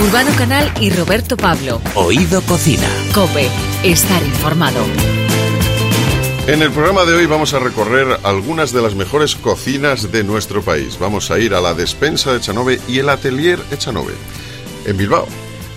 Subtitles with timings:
[0.00, 1.80] Urbano Canal y Roberto Pablo.
[1.96, 2.86] Oído Cocina.
[3.12, 3.48] Cope,
[3.82, 4.78] estar informado.
[6.46, 10.62] En el programa de hoy vamos a recorrer algunas de las mejores cocinas de nuestro
[10.62, 10.98] país.
[11.00, 14.14] Vamos a ir a la despensa de Echanove y el atelier Echanove
[14.86, 15.26] en Bilbao.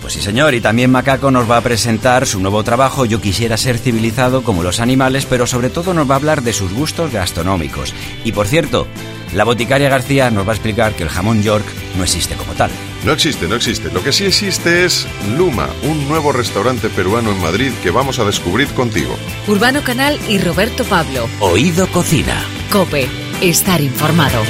[0.00, 3.56] Pues sí, señor, y también Macaco nos va a presentar su nuevo trabajo Yo quisiera
[3.56, 7.12] ser civilizado como los animales, pero sobre todo nos va a hablar de sus gustos
[7.12, 7.92] gastronómicos.
[8.24, 8.86] Y por cierto,
[9.34, 11.66] la boticaria García nos va a explicar que el jamón York
[11.96, 12.70] no existe como tal.
[13.04, 13.90] No existe, no existe.
[13.90, 18.24] Lo que sí existe es Luma, un nuevo restaurante peruano en Madrid que vamos a
[18.24, 19.16] descubrir contigo.
[19.48, 21.28] Urbano Canal y Roberto Pablo.
[21.40, 22.44] Oído Cocina.
[22.70, 23.08] Cope,
[23.40, 24.40] estar informado.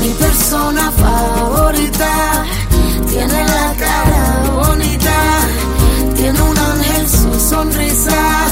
[0.00, 2.44] Mi persona favorita
[3.10, 5.40] tiene la cara bonita,
[6.16, 8.46] tiene un ángel su sonrisa,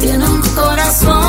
[0.00, 1.21] tiene un corazón.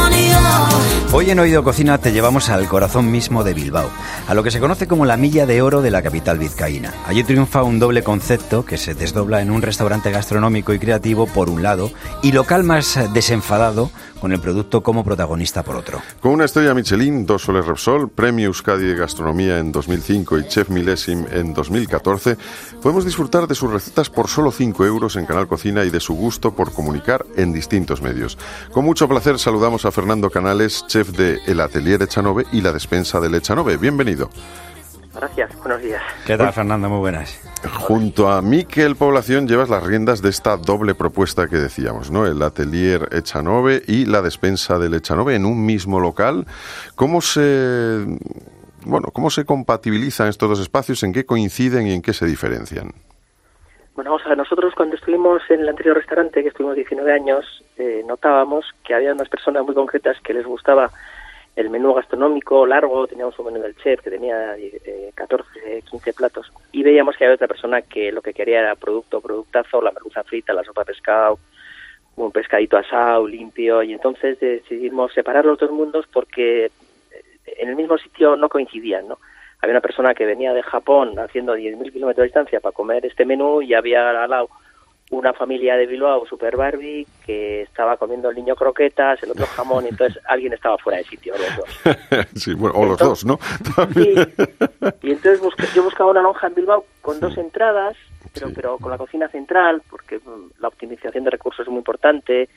[1.16, 3.88] Hoy en Oído Cocina te llevamos al corazón mismo de Bilbao,
[4.28, 6.92] a lo que se conoce como la milla de oro de la capital vizcaína.
[7.06, 11.52] Allí triunfa un doble concepto que se desdobla en un restaurante gastronómico y creativo por
[11.52, 11.92] un lado
[12.24, 13.92] y local más desenfadado
[14.24, 16.02] con el producto como protagonista por otro.
[16.22, 20.70] Con una estrella Michelin, dos soles Repsol, Premio Euskadi de Gastronomía en 2005 y Chef
[20.70, 22.38] Milésim en 2014,
[22.82, 26.14] podemos disfrutar de sus recetas por solo 5 euros en Canal Cocina y de su
[26.14, 28.38] gusto por comunicar en distintos medios.
[28.72, 33.20] Con mucho placer saludamos a Fernando Canales, chef de El Atelier Echanove y la despensa
[33.20, 33.76] del Echanove.
[33.76, 34.30] Bienvenido.
[35.16, 36.02] Gracias, buenos días.
[36.26, 36.90] ¿Qué tal, Fernando?
[36.90, 37.40] Muy buenas.
[37.88, 42.26] Junto a Miquel Población llevas las riendas de esta doble propuesta que decíamos, ¿no?
[42.26, 46.46] El atelier Echanove y la despensa del Echanove en un mismo local.
[46.96, 48.06] ¿Cómo se
[48.86, 51.04] bueno, cómo se compatibilizan estos dos espacios?
[51.04, 52.92] ¿En qué coinciden y en qué se diferencian?
[53.96, 57.64] Bueno, vamos a ver, nosotros cuando estuvimos en el anterior restaurante, que estuvimos 19 años,
[57.78, 60.90] eh, notábamos que había unas personas muy concretas que les gustaba
[61.56, 66.52] el menú gastronómico largo, teníamos un menú del chef que tenía eh, 14, 15 platos,
[66.72, 70.24] y veíamos que había otra persona que lo que quería era producto, productazo, la merluza
[70.24, 71.40] frita, la sopa pescado,
[72.16, 76.72] un pescadito asado, limpio, y entonces decidimos separar los dos mundos porque
[77.46, 79.20] en el mismo sitio no coincidían, ¿no?
[79.62, 83.26] Había una persona que venía de Japón haciendo 10.000 kilómetros de distancia para comer este
[83.26, 84.50] menú y había al lado
[85.12, 89.86] una familia de Bilbao, Super Barbie, que estaba comiendo el niño croquetas, el otro jamón,
[89.86, 92.28] y entonces alguien estaba fuera de sitio, los dos.
[92.36, 93.38] sí, bueno, o los dos, ¿no?
[93.94, 94.16] Sí.
[95.02, 97.96] Y entonces busqué, yo buscaba una lonja en Bilbao con dos entradas,
[98.34, 98.54] pero, Sí.
[98.56, 102.50] pero con la cocina central, porque mm, la optimización de recursos es muy importante.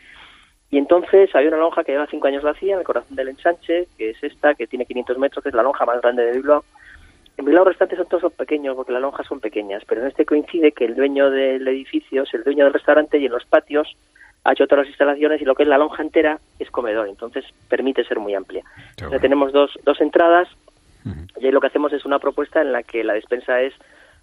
[0.70, 3.86] Y entonces había una lonja que lleva cinco años vacía, en el corazón del ensanche,
[3.96, 6.64] que es esta, que tiene 500 metros, que es la lonja más grande de Bilbao.
[7.36, 10.08] En Bilbao los restaurantes son todos son pequeños, porque las lonjas son pequeñas, pero en
[10.08, 13.44] este coincide que el dueño del edificio es el dueño del restaurante y en los
[13.44, 13.96] patios
[14.44, 17.44] ha hecho todas las instalaciones y lo que es la lonja entera es comedor, entonces
[17.68, 18.62] permite ser muy amplia.
[18.90, 20.48] Entonces tenemos dos, dos entradas
[21.38, 23.74] y ahí lo que hacemos es una propuesta en la que la despensa es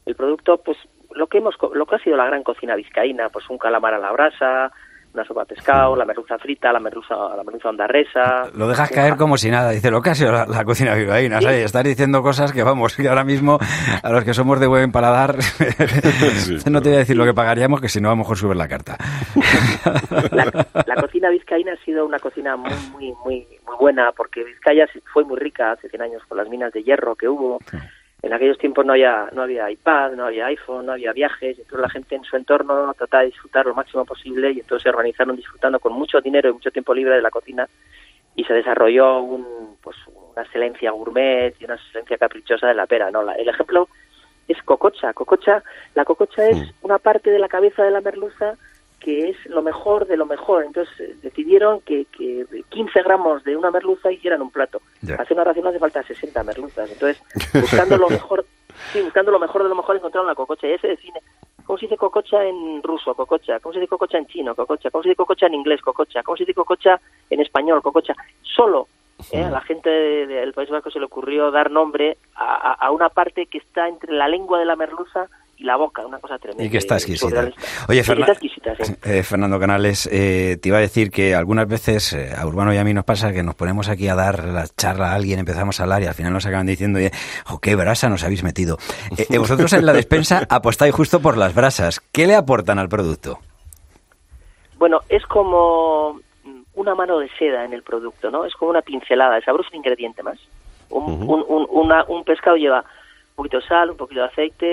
[0.05, 0.77] el producto, pues
[1.15, 3.99] lo que hemos, lo que ha sido la gran cocina vizcaína, pues un calamar a
[3.99, 4.71] la brasa,
[5.13, 8.49] una sopa de pescado, la merluza frita, la merluza, la merluza ondarresa.
[8.55, 9.71] Lo dejas caer como si nada.
[9.71, 11.41] Dice, lo que ha sido la, la cocina bilbaína.
[11.41, 11.65] ¿sabes?
[11.65, 13.59] Estás diciendo cosas que, vamos, que ahora mismo
[14.01, 15.35] a los que somos de buen paladar,
[16.69, 18.57] no te voy a decir lo que pagaríamos, que si no, a lo mejor subes
[18.57, 18.97] la carta.
[20.31, 20.45] la,
[20.85, 25.23] la cocina vizcaína ha sido una cocina muy, muy, muy, muy buena porque Vizcaya fue
[25.23, 27.59] muy rica hace 100 años con las minas de hierro que hubo.
[28.23, 31.79] En aquellos tiempos no había, no había iPad, no había iPhone, no había viajes, entonces
[31.81, 35.35] la gente en su entorno trataba de disfrutar lo máximo posible y entonces se organizaron
[35.35, 37.67] disfrutando con mucho dinero y mucho tiempo libre de la cocina
[38.35, 43.11] y se desarrolló un, pues, una excelencia gourmet y una excelencia caprichosa de la pera.
[43.11, 43.23] ¿no?
[43.23, 43.89] La- el ejemplo
[44.47, 45.11] es cococha.
[45.13, 45.61] Cococha,
[45.93, 48.55] la cococha es una parte de la cabeza de la merluza
[49.03, 50.63] que es lo mejor de lo mejor.
[50.63, 54.81] Entonces eh, decidieron que, que 15 gramos de una merluza hicieran un plato.
[55.19, 56.89] Hace una ración hace falta 60 merluzas.
[56.91, 57.21] Entonces,
[57.53, 58.45] buscando lo mejor,
[58.93, 60.67] sí, buscando lo mejor de lo mejor encontraron la cococha.
[60.67, 61.19] Y ese define
[61.65, 65.03] cómo se dice cococha en ruso, cococha, cómo se dice cococha en chino, cococha, cómo
[65.03, 66.99] se dice cococha en inglés, cococha, cómo se dice cococha
[67.29, 68.13] en español, cococha.
[68.41, 68.87] Solo
[69.31, 69.43] ¿eh?
[69.43, 72.91] a la gente de- del País Vasco se le ocurrió dar nombre a, a- a
[72.91, 75.27] una parte que está entre la lengua de la merluza
[75.63, 76.63] la boca, una cosa tremenda.
[76.63, 77.49] Y que está exquisita.
[77.87, 78.93] Oye, Fernan- está exquisita, sí.
[79.03, 82.77] eh, Fernando Canales, eh, te iba a decir que algunas veces eh, a Urbano y
[82.77, 85.79] a mí nos pasa que nos ponemos aquí a dar la charla a alguien, empezamos
[85.79, 87.11] a hablar y al final nos acaban diciendo, "Oye,
[87.45, 88.77] jo, qué brasa nos habéis metido.
[89.17, 92.01] Eh, vosotros en la despensa apostáis justo por las brasas.
[92.11, 93.39] ¿Qué le aportan al producto?
[94.77, 98.45] Bueno, es como mm, una mano de seda en el producto, ¿no?
[98.45, 100.37] Es como una pincelada, el sabor es un ingrediente más.
[100.89, 102.83] Un, un, un, una- un pescado lleva
[103.33, 104.65] un poquito de sal, un poquito de aceite,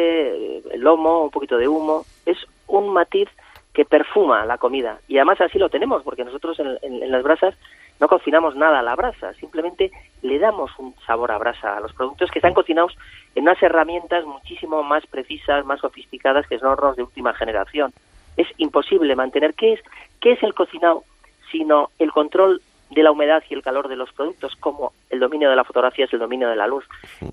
[0.59, 2.05] eh, el lomo, un poquito de humo.
[2.27, 3.29] Es un matiz
[3.73, 4.99] que perfuma la comida.
[5.09, 7.55] Y además así lo tenemos, porque nosotros en, en- las brasas
[8.01, 9.91] no cocinamos nada a la brasa, simplemente
[10.23, 12.97] le damos un sabor a brasa a los productos que están cocinados
[13.35, 17.93] en unas herramientas muchísimo más precisas, más sofisticadas que son hornos de última generación.
[18.37, 19.81] Es imposible mantener qué es
[20.21, 21.05] qué es el cocinado
[21.53, 25.49] sino el control de la humedad y el calor de los productos, como el dominio
[25.49, 26.85] de la fotografía es el dominio de la luz.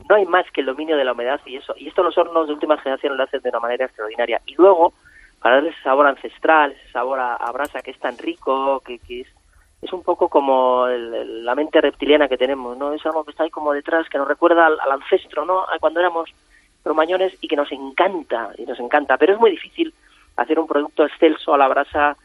[0.07, 1.73] No hay más que el dominio de la humedad y eso.
[1.77, 4.39] Y esto los hornos de última generación lo hacen de una manera extraordinaria.
[4.45, 4.93] Y luego,
[5.41, 9.27] para darle ese sabor ancestral, ese sabor a, brasa que es tan rico, que, es,
[9.81, 12.93] es un poco como la mente reptiliana que tenemos, ¿no?
[12.93, 15.61] Es algo que está ahí como detrás, que nos recuerda al, ancestro, ¿no?
[15.61, 16.29] A cuando éramos
[16.85, 19.17] romañones y que nos encanta, y nos encanta.
[19.17, 19.91] Pero es muy difícil
[20.35, 22.15] hacer un producto excelso a la brasa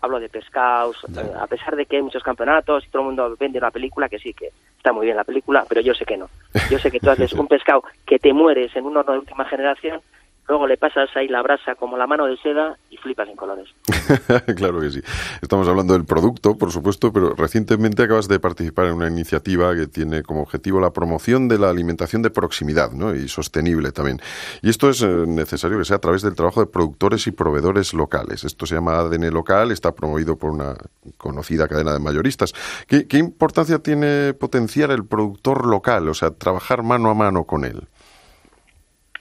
[0.00, 3.36] hablo de pescados, eh, a pesar de que hay muchos campeonatos y todo el mundo
[3.38, 6.16] vende una película, que sí, que está muy bien la película, pero yo sé que
[6.16, 6.28] no.
[6.70, 9.44] Yo sé que tú haces un pescado que te mueres en un horno de última
[9.46, 10.00] generación
[10.48, 13.68] luego le pasas ahí la brasa como la mano de seda y flipas en colores.
[14.56, 15.00] claro que sí.
[15.42, 19.86] Estamos hablando del producto, por supuesto, pero recientemente acabas de participar en una iniciativa que
[19.86, 23.14] tiene como objetivo la promoción de la alimentación de proximidad ¿no?
[23.14, 24.20] y sostenible también.
[24.62, 27.94] Y esto es eh, necesario que sea a través del trabajo de productores y proveedores
[27.94, 28.44] locales.
[28.44, 30.74] Esto se llama ADN local, está promovido por una
[31.16, 32.52] conocida cadena de mayoristas.
[32.86, 37.64] ¿Qué, qué importancia tiene potenciar el productor local, o sea, trabajar mano a mano con
[37.64, 37.86] él?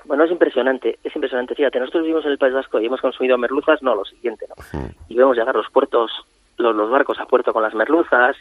[0.07, 1.55] Bueno, es impresionante, es impresionante.
[1.55, 4.89] Fíjate, nosotros vivimos en el País Vasco y hemos consumido merluzas, no, lo siguiente, ¿no?
[5.07, 6.11] Y vemos llegar los puertos,
[6.57, 8.35] los, los, barcos a puerto con las merluzas.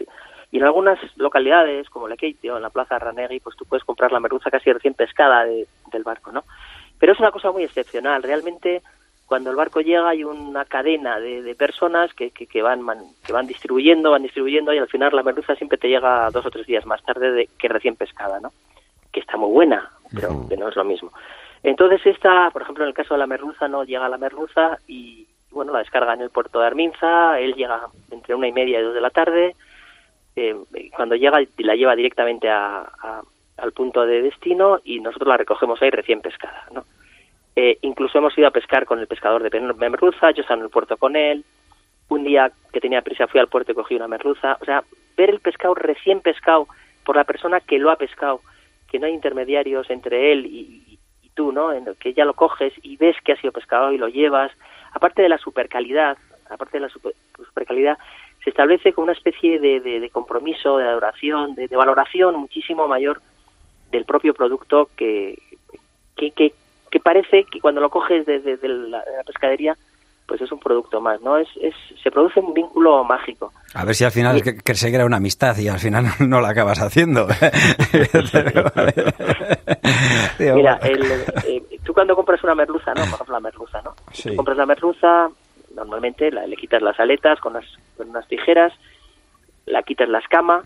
[0.52, 4.20] Y, en algunas localidades, como Lequeitio, en la plaza Ranegui, pues tú puedes comprar la
[4.20, 6.44] merluza casi recién pescada del barco, ¿no?
[6.99, 8.22] Pero es una cosa muy excepcional.
[8.22, 8.82] Realmente,
[9.26, 12.82] cuando el barco llega hay una cadena de, personas que, que, van,
[13.26, 16.50] que van distribuyendo, van distribuyendo y al final la merluza siempre te llega dos o
[16.50, 18.52] tres días más tarde de, que recién pescada, ¿no?
[19.11, 21.11] Que está muy buena, pero que no es lo mismo.
[21.64, 25.26] Entonces esta, por ejemplo, en el caso de la merluza, no llega la merluza y,
[25.50, 28.82] bueno, la descarga en el puerto de Arminza, él llega entre una y media y
[28.82, 29.56] dos de la tarde,
[30.37, 30.55] eh,
[30.94, 32.87] cuando llega la lleva directamente a,
[33.56, 36.84] al punto de destino y nosotros la recogemos ahí recién pescada, ¿no?
[37.56, 40.70] Eh, incluso hemos ido a pescar con el pescador de merluza, yo estaba en el
[40.70, 41.44] puerto con él,
[42.08, 44.84] un día que tenía prisa fui al puerto y cogí una merluza, o sea,
[45.16, 46.66] ver el pescado recién pescado
[47.05, 48.40] por la persona que lo ha pescado,
[48.90, 50.94] que no hay intermediarios entre él y,
[51.34, 51.72] tú, ¿no?
[51.72, 54.52] En el que ya lo coges y ves que ha sido pescado y lo llevas.
[54.92, 56.16] Aparte de la supercalidad,
[56.48, 57.98] aparte de la super, supercalidad,
[58.42, 63.20] se establece con una especie de, de, compromiso, de adoración, de, valoración muchísimo mayor
[63.90, 65.38] del propio producto que,
[66.16, 66.52] que, que,
[67.02, 69.76] parece que cuando lo coges desde de, la, pescadería
[70.26, 71.37] pues es un producto más, ¿no?
[71.37, 73.53] Es, es, se produce un vínculo mágico.
[73.75, 76.49] A ver si al final que, se crea una amistad y al final no, la
[76.50, 77.26] acabas haciendo.
[80.38, 83.03] Mira, eh, tú cuando compras una merluza, ¿no?
[83.03, 83.94] Por ejemplo, la merluza, ¿no?
[84.37, 85.29] compras la merluza,
[85.75, 87.65] normalmente le quitas las aletas con, las,
[87.97, 88.73] con unas tijeras,
[89.67, 90.65] la quitas la escama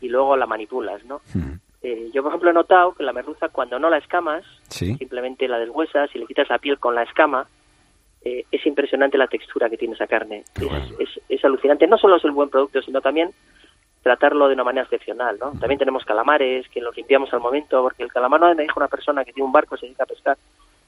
[0.00, 1.20] y luego la manipulas, ¿no?
[1.34, 1.54] Hmm.
[1.82, 5.58] Eh, yo, por ejemplo, he notado que la merluza, cuando no la escamas, simplemente la
[5.58, 7.48] deshuesas y le quitas la piel con la escama,
[8.24, 10.44] eh, es impresionante la textura que tiene esa carne.
[10.98, 11.86] Es, es, alucinante.
[11.86, 13.30] No solo es el buen producto, sino también
[14.02, 15.52] tratarlo de una manera excepcional, ¿no?
[15.58, 18.88] También tenemos calamares que los limpiamos al momento, porque el calamar, no me dijo una
[18.88, 20.36] persona que tiene un barco y se dedica a pescar,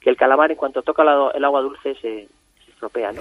[0.01, 2.29] que el calamar en cuanto toca el agua dulce se,
[2.69, 3.21] estropea, ¿no?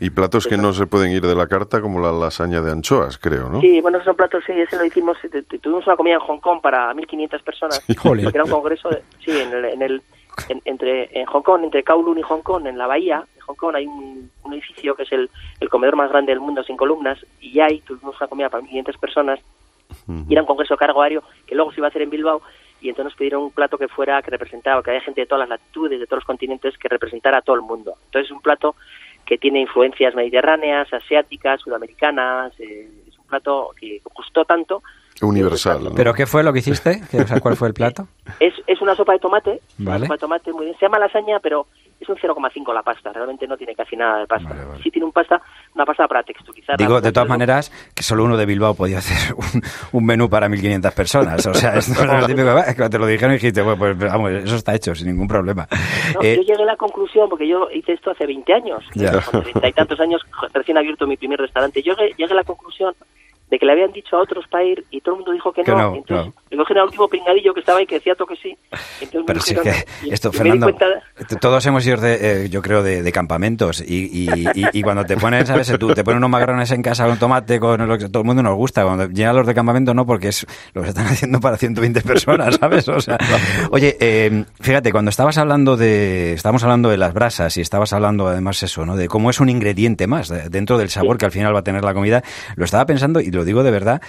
[0.00, 3.18] Y platos que no se pueden ir de la carta, como la lasaña de anchoas,
[3.18, 3.60] creo, ¿no?
[3.60, 5.16] Sí, bueno, son platos, sí, ese lo hicimos,
[5.62, 8.90] tuvimos una comida en Hong Kong para 1.500 personas, porque era un congreso,
[9.24, 10.02] sí, en el, en el
[10.64, 13.76] entre en Hong Kong, entre Kowloon y Hong Kong, en la bahía de Hong Kong
[13.76, 15.28] hay un, edificio que es el,
[15.60, 18.98] el, comedor más grande del mundo sin columnas y ahí tuvimos una comida para 1.500
[18.98, 19.40] personas
[20.28, 21.02] y era un congreso cargo
[21.46, 22.42] que luego se iba a hacer en Bilbao
[22.80, 25.48] y entonces nos pidieron un plato que fuera, que representaba, que había gente de todas
[25.48, 27.94] las latitudes, de todos los continentes, que representara a todo el mundo.
[28.06, 28.76] Entonces es un plato
[29.26, 34.82] que tiene influencias mediterráneas, asiáticas, sudamericanas, eh, es un plato que gustó tanto
[35.22, 35.92] Universal.
[35.96, 37.00] ¿Pero qué fue lo que hiciste?
[37.42, 38.06] ¿Cuál fue el plato?
[38.40, 39.60] Es, es una sopa de tomate.
[39.78, 40.04] Vale.
[40.04, 40.76] sopa de tomate muy bien.
[40.78, 41.66] Se llama lasaña, pero
[42.00, 43.12] es un 0,5 la pasta.
[43.12, 44.54] Realmente no tiene casi nada de pasta.
[44.82, 45.40] Sí tiene un pasta,
[45.74, 46.76] una pasta para texturizar.
[46.76, 49.34] Digo, de todas maneras, que solo uno de Bilbao podía hacer
[49.92, 51.46] un, menú para 1.500 personas.
[51.46, 52.52] O sea, esto no es típico.
[52.52, 55.66] Cuando te lo dijeron dijiste, bueno, pues vamos, eso está hecho sin ningún problema.
[56.22, 58.84] Eh, yo llegué a la conclusión, porque yo hice esto hace 20 años.
[58.94, 59.20] Ya.
[59.20, 60.22] Con 30 y tantos años,
[60.52, 61.82] recién abierto mi primer restaurante.
[61.82, 62.94] Yo llegué a la conclusión
[63.50, 65.62] de que le habían dicho a otros para ir y todo el mundo dijo que,
[65.64, 65.94] no.
[65.94, 68.56] Entonces, le cogieron al último pingadillo que estaba ahí que decía todo que sí.
[69.26, 70.74] Pero sí que esto, Fernando,
[71.40, 74.28] todos hemos ido, de, eh, yo creo, de, campamentos y,
[74.72, 75.72] y, cuando te pones, ¿sabes?
[75.78, 78.42] Tú te pones unos macarrones en casa con tomate, con lo que todo el mundo
[78.42, 78.84] nos gusta.
[78.84, 82.56] Cuando llegan los de campamento, no, porque es lo que están haciendo para 120 personas,
[82.56, 82.88] ¿sabes?
[82.88, 83.18] O sea,
[83.70, 88.28] oye, eh, fíjate, cuando estabas hablando de, estábamos hablando de las brasas y estabas hablando
[88.28, 88.96] además eso, ¿no?
[88.96, 91.84] De cómo es un ingrediente más dentro del sabor que al final va a tener
[91.84, 92.22] la comida,
[92.56, 94.02] lo estaba pensando y lo digo de verdad,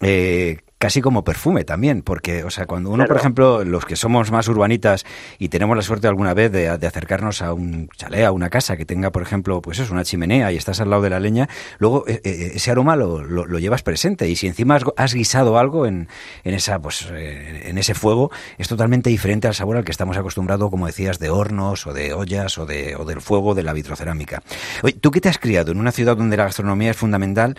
[0.00, 4.30] eh, casi como perfume también, porque, o sea, cuando uno, por ejemplo, los que somos
[4.30, 5.06] más urbanitas
[5.38, 8.84] y tenemos la suerte alguna vez de, acercarnos a un chalet, a una casa que
[8.84, 12.04] tenga, por ejemplo, pues es una chimenea y estás al lado de la leña, luego
[12.06, 16.08] eh, eh, ese aroma lo, lo, llevas presente y si encima has, guisado algo en,
[16.44, 20.70] en esa, pues, en ese fuego, es totalmente diferente al sabor al que estamos acostumbrados,
[20.70, 24.42] como decías, de hornos o de ollas o, de, o del fuego de la vitrocerámica.
[24.82, 27.56] Oye, tú que te has criado en una ciudad donde la gastronomía es fundamental,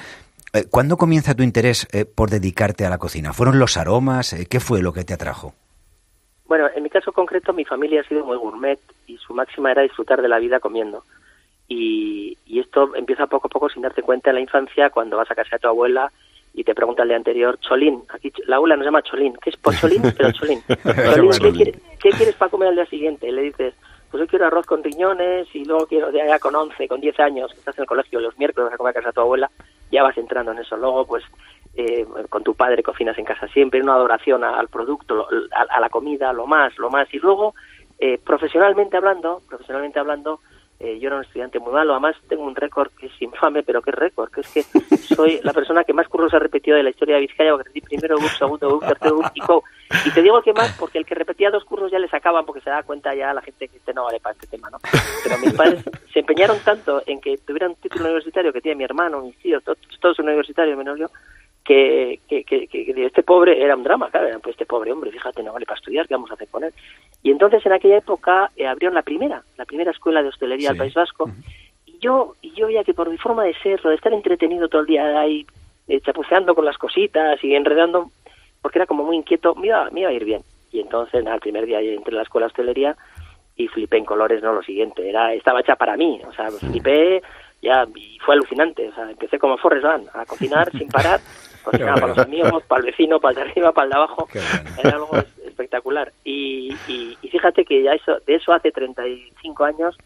[0.72, 3.34] ¿Cuándo comienza tu interés eh, por dedicarte a la cocina?
[3.34, 4.34] ¿Fueron los aromas?
[4.34, 5.54] Eh, ¿Qué fue lo que te atrajo?
[6.46, 9.82] Bueno, en mi caso concreto, mi familia ha sido muy gourmet y su máxima era
[9.82, 11.04] disfrutar de la vida comiendo.
[11.68, 15.36] Y, esto empieza poco a poco sin darte cuenta en la infancia cuando vas a
[15.36, 16.12] casa de tu abuela
[16.54, 19.58] y te pregunta el día anterior, Cholín, aquí la abuela nos llama Cholín, ¿qué es
[19.58, 20.02] Pocholín?
[20.18, 20.62] Pero Cholín.
[21.40, 23.30] Cholín ¿qué, quieres para comer al día siguiente?
[23.30, 23.76] Y le dices,
[24.10, 27.54] pues yo quiero arroz con riñones y luego quiero, ya con 11, con 10 años,
[27.54, 29.50] estás en el colegio los miércoles a comer a casa de tu abuela,
[29.92, 30.78] ya vas entrando en eso.
[30.78, 31.24] Luego, pues,
[31.76, 36.34] eh, con tu padre cocinas en casa siempre, una adoración al producto, a, la comida,
[36.34, 37.12] lo más, lo más.
[37.14, 37.54] Y luego,
[38.00, 40.40] eh, profesionalmente hablando, profesionalmente hablando,
[40.80, 43.82] eh, yo era un estudiante muy malo, además tengo un récord que es infame, pero
[43.82, 44.62] qué récord, que es que
[44.98, 47.82] soy la persona que más cursos ha repetido de la historia de Vizcaya, porque repetí
[47.82, 49.64] primero BUP, segundo BUP, tercero BUP y CO.
[50.06, 52.62] Y te digo que más porque el que repetía dos cursos ya le sacaban porque
[52.62, 54.78] se da cuenta ya la gente que este no vale para este tema, ¿no?
[55.24, 58.84] Pero mis padres se empeñaron tanto en que tuvieran un título universitario que tiene mi
[58.84, 61.08] hermano, mis tíos, todos, todos universitarios menos yo,
[61.68, 65.52] que, que, que, este pobre era un drama, claro, pues este pobre hombre, fíjate, no
[65.52, 66.74] vale para estudiar, ¿qué vamos a hacer con él?
[67.22, 70.78] Y entonces en aquella época eh, abrieron la primera, la primera escuela de hostelería del
[70.78, 71.30] País Vasco,
[71.86, 74.80] y yo y yo veía que por mi forma de ser, de estar entretenido todo
[74.80, 75.46] el día ahí,
[75.90, 78.12] eh, chapuceando con las cositas y enredando,
[78.62, 80.44] porque era como muy inquieto, me iba, me iba a ir bien.
[80.72, 82.96] Y entonces, el primer día entré en la escuela de hostelería
[83.58, 87.22] y flipé en colores, no lo siguiente, era estaba hecha para mí, o sea, flipé
[87.62, 91.20] ya y fue alucinante, o sea, empecé como Forrest Gump a cocinar sin parar
[91.72, 94.28] para los amigos, para el vecino, para el de arriba, para el de abajo.
[94.84, 95.10] Era algo
[95.46, 96.14] espectacular.
[96.24, 99.98] Y, y, fíjate que ya eso, de eso hace 35 años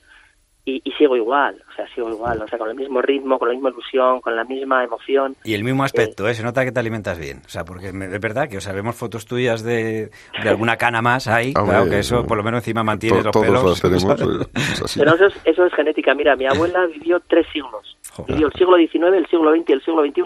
[0.63, 3.47] y, y, sigo igual, o sea, sigo igual, o sea, con el mismo ritmo, con
[3.47, 5.35] la misma ilusión, con la misma emoción.
[5.43, 6.35] Y el mismo aspecto, ¿eh?
[6.35, 8.95] Se nota que te alimentas bien, o sea, porque es verdad que, o sea, vemos
[8.95, 10.11] fotos tuyas de,
[10.43, 13.81] de alguna cana más ahí, claro, que eso por lo menos encima mantiene los pelos.
[13.81, 18.53] tenemos, Pero eso es, eso es genética, mira, mi abuela vivió tres siglos, vivió el
[18.53, 20.21] siglo XIX, el siglo XX y el siglo XXI.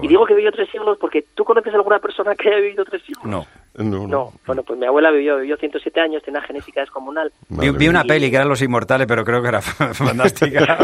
[0.00, 2.84] Y digo que vivió tres siglos porque tú conoces a alguna persona que haya vivido
[2.84, 3.24] tres siglos.
[3.24, 3.46] No.
[3.74, 4.32] No, no.
[4.46, 7.32] Bueno, pues mi abuela vivió, vivió 107 años, tenía genética descomunal.
[7.48, 10.62] Vi, una peli que eran Los Inmortales, pero creo que era fantástica.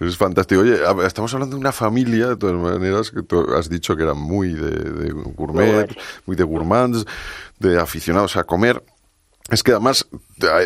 [0.00, 0.60] es fantástico.
[0.60, 4.14] Oye, estamos hablando de una familia, de todas maneras, que tú has dicho que era
[4.14, 5.88] muy de, de gourmet,
[6.26, 7.06] muy de gourmands,
[7.58, 8.82] de aficionados a comer.
[9.48, 10.06] Es que además,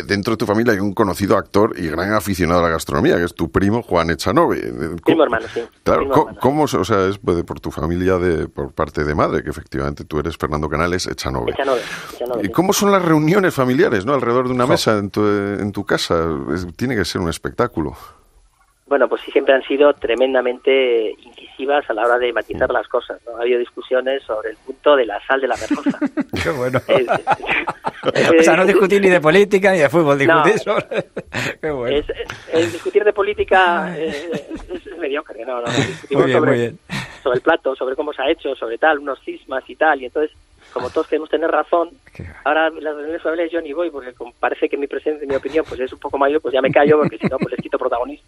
[0.05, 3.23] dentro de tu familia hay un conocido actor y gran aficionado a la gastronomía, que
[3.23, 4.59] es tu primo Juan Echanove.
[5.05, 5.61] Primo hermano, sí.
[5.83, 6.09] Claro,
[6.41, 10.03] ¿cómo, o sea, es pues, por tu familia, de, por parte de madre, que efectivamente
[10.03, 11.51] tú eres Fernando Canales Echanove?
[11.51, 11.81] Echanove.
[12.43, 14.13] ¿Y cómo son las reuniones familiares, no?
[14.13, 16.27] Alrededor de una mesa en tu, en tu casa.
[16.75, 17.95] tiene que ser un espectáculo.
[18.85, 23.19] Bueno, pues sí, siempre han sido tremendamente incisivas a la hora de matizar las cosas.
[23.25, 23.37] ¿no?
[23.37, 25.97] Ha habido discusiones sobre el punto de la sal de la merluza.
[26.43, 26.79] Qué bueno.
[28.03, 31.05] O sea, no discutir ni de política ni de fútbol, discutir sobre...
[31.61, 31.97] Qué bueno.
[32.51, 34.29] Es, discutir de política es,
[34.97, 35.67] mediocre, no, no.
[35.71, 36.73] Discutimos sobre,
[37.21, 40.05] sobre el plato, sobre cómo se ha hecho, sobre tal, unos cismas y tal, y
[40.05, 40.35] entonces
[40.73, 41.89] como todos queremos tener razón,
[42.43, 45.65] ahora las reuniones familiares yo ni voy porque parece que mi presencia y mi opinión
[45.67, 47.77] pues es un poco mayor, pues ya me callo porque si no pues les quito
[47.77, 48.27] protagonismo.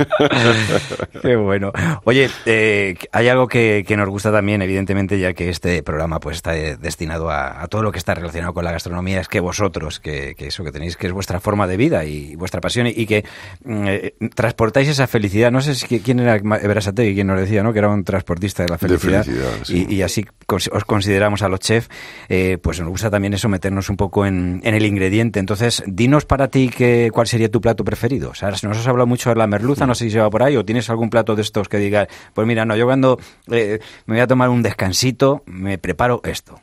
[1.22, 1.72] Qué bueno.
[2.04, 6.52] Oye, eh, hay algo que, nos gusta también, evidentemente, ya que este programa pues está
[6.52, 10.64] destinado a, todo lo que está relacionado con la gastronomía, es que vosotros, que, eso
[10.64, 13.24] que tenéis, que es vuestra forma de vida y vuestra pasión y, que
[13.64, 15.50] mm, eh, transportáis esa felicidad.
[15.50, 17.72] No sé si quién era y quien nos decía, ¿no?
[17.72, 19.26] Que era un transportista de la felicidad.
[19.68, 21.79] y, así os consideramos a los chefs,
[22.28, 25.38] eh, pues nos gusta también eso, meternos un poco en, el ingrediente.
[25.40, 28.30] Entonces, dinos para ti que, cuál sería tu plato preferido.
[28.30, 30.42] O sea, nos has hablado mucho de la merluza, no sé si se va por
[30.42, 33.18] ahí, o tienes algún plato de estos que digas, pues mira, no, yo cuando
[33.50, 36.56] eh, me voy a tomar un descansito, me preparo esto.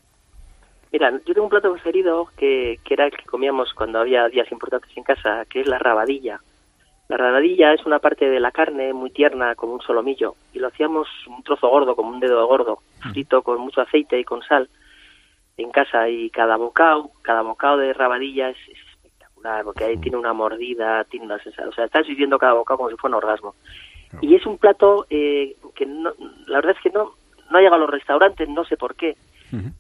[0.92, 4.52] Mira, yo tengo un plato preferido que, que era el que comíamos cuando había días
[4.52, 6.40] importantes en casa, que es la rabadilla.
[7.10, 10.68] La rabadilla es una parte de la carne muy tierna, como un solomillo, y lo
[10.68, 12.80] hacíamos un trozo gordo, como un dedo gordo,
[13.12, 14.70] frito con mucho aceite y con sal
[15.58, 16.10] en casa.
[16.10, 21.26] Y cada bocado, cada bocado de rabadilla es, espectacular, porque ahí tiene una mordida, tiene
[21.26, 23.56] una sensación, o sea, estás viviendo cada bocado como si fuera un orgasmo.
[24.22, 26.14] Y es un plato eh, que no,
[26.48, 27.14] la verdad es que no,
[27.50, 29.16] no ha llegado a los restaurantes, no sé por qué.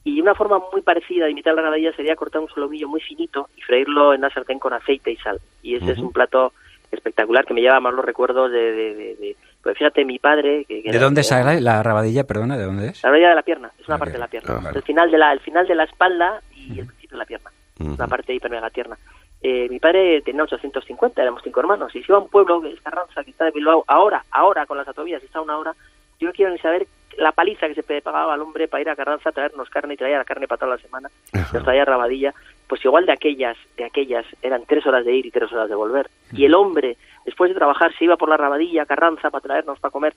[0.06, 3.50] Y una forma muy parecida de imitar la rabadilla sería cortar un solomillo muy finito
[3.58, 5.42] y freírlo en la sartén con aceite y sal.
[5.62, 6.54] Y ese es un plato
[6.90, 10.64] espectacular que me lleva más los recuerdos de, Pues fíjate, mi padre...
[10.66, 12.24] Que, que ¿De dónde que- sale la rabadilla?
[12.26, 13.04] Perdona, ¿de dónde es?
[13.04, 14.00] La rodilla de la pierna, es una Ok.
[14.00, 14.56] parte de la pierna.
[14.60, 14.70] Ajá.
[14.74, 17.52] El final de la, el final de la espalda y el principio de la pierna.
[17.80, 17.94] Ujú.
[17.94, 18.98] Una parte hiper mega tierna.
[19.42, 21.94] Eh, mi padre tenía 850, éramos cinco hermanos.
[21.96, 24.66] Y se iba a un pueblo, que es Carranza, que está de Bilbao, ahora, ahora
[24.66, 25.74] con las autovías, está a una hora.
[26.20, 26.88] Yo no quiero ni saber
[27.18, 29.98] la paliza que se pagaba al hombre para ir a Carranza a traernos carne y
[29.98, 31.10] traía la carne para toda la semana.
[31.54, 32.34] Nos traía rabadilla.
[32.68, 35.76] Pues igual de aquellas, de aquellas, eran tres horas de ir y tres horas de
[35.76, 36.10] volver.
[36.34, 36.98] Y el hombre,
[37.28, 40.16] después de trabajar, se iba por la rabadilla Carranza para traernos para comer.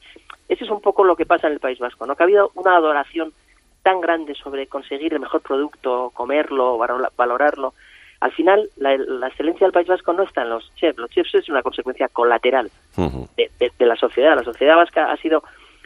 [0.48, 2.16] Ese es un poco lo que pasa en el País Vasco, ¿no?
[2.16, 3.32] Que ha habido una adoración
[3.82, 6.78] tan grande sobre conseguir el mejor producto, comerlo,
[7.16, 7.74] valorarlo.
[8.20, 10.98] Al final, la, la excelencia del País Vasco no está en los chefs.
[10.98, 12.70] Los chefs es una consecuencia colateral
[13.36, 14.36] de, de- de la sociedad.
[14.36, 15.42] La sociedad vasca ha sido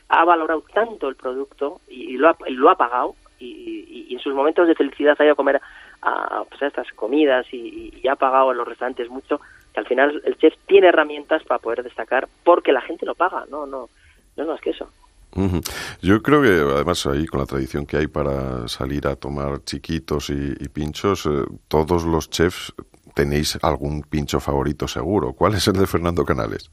[0.08, 4.06] ha valorado tanto el producto y, y lo, ha, y lo ha pagado y, y-
[4.10, 5.60] y en sus momentos de felicidad ha ido a comer
[6.02, 9.40] a, a, pues, a estas comidas y, y ha pagado en los restaurantes mucho
[9.74, 13.44] que al final el chef tiene herramientas para poder destacar porque la gente lo paga.
[13.50, 13.88] No, no,
[14.36, 14.88] no es más que eso.
[16.00, 20.30] Yo creo que además ahí con la tradición que hay para salir a tomar chiquitos
[20.30, 22.72] y, y pinchos, eh, todos los chefs
[23.14, 25.32] tenéis algún pincho favorito seguro.
[25.32, 26.70] ¿Cuál es el de Fernando Canales?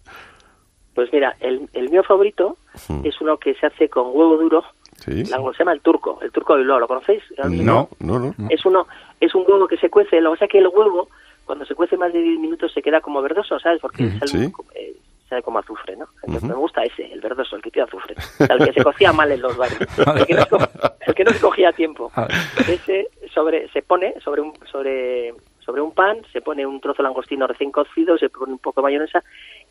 [0.93, 3.01] Pues mira, el, el mío favorito Hmm.
[3.03, 4.63] es uno que se hace con huevo duro.
[4.95, 5.25] ¿Sí?
[5.25, 6.79] Se llama el turco, el turco de Bilbao.
[6.79, 7.21] ¿Lo conocéis?
[7.43, 8.33] No, no, no.
[8.49, 8.87] Es uno,
[9.19, 10.21] es un huevo que se cuece.
[10.21, 11.09] Lo que pasa es que el huevo,
[11.51, 13.81] cuando se cuece más de 10 minutos, se queda como verdoso, ¿sabes?
[13.81, 14.51] Porque sale, Sí.
[14.73, 14.95] eh,
[15.27, 16.07] sale como azufre, ¿no?
[16.23, 18.15] Entonces me gusta ese, el verdoso, el que tiene azufre.
[18.39, 19.77] O sea, el que se cocía mal en los bares.
[20.15, 20.57] El que no, se co-
[21.07, 22.09] el que no se cogía a tiempo.
[22.15, 22.25] Ah.
[22.69, 27.09] Ese sobre, se pone sobre un, sobre, sobre un pan, se pone un trozo de
[27.09, 29.21] langostino recién cocido, se pone un poco de mayonesa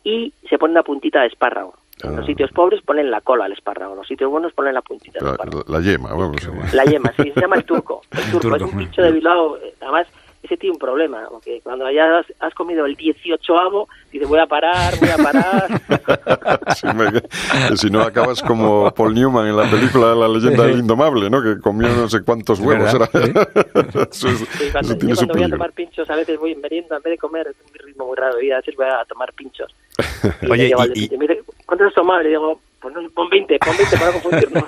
[0.03, 1.73] y se pone una puntita de espárrago.
[2.03, 2.17] En Ah.
[2.17, 5.19] los sitios pobres ponen la cola al espárrago, en los sitios buenos ponen la puntita
[5.19, 6.41] de La, la- la yema, vamos.
[6.73, 8.01] La yema, sí, se llama el turco.
[8.11, 9.57] El turco, turco, es un pincho de Bilbao.
[9.57, 10.07] eh, Además,
[10.43, 14.47] ese tiene un problema, porque cuando ya has, has comido el 18avo, dices, voy a
[14.47, 15.81] parar, voy a parar.
[16.75, 21.29] Sí, me- si no acabas como Paul Newman en la película La leyenda del indomable,
[21.29, 21.41] ¿no?
[21.43, 22.93] Que comió no sé cuántos huevos.
[22.93, 23.05] Era.
[24.11, 26.39] Eso, es- Sí, cuando, eso tiene yo su cuando voy a tomar pinchos, a veces
[26.39, 28.59] voy en merienda, en vez de comer, es un ritmo muy raro de vida, a
[28.59, 29.73] veces voy a tomar pinchos.
[30.41, 32.21] Y Oye, digo al y- de sitio, "Mire, ¿cuánto has tomado?
[32.21, 34.63] Y le digo, pues no, pon 20, pon 20 para no confundirnos.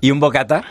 [0.00, 0.62] ¿Y un bocata?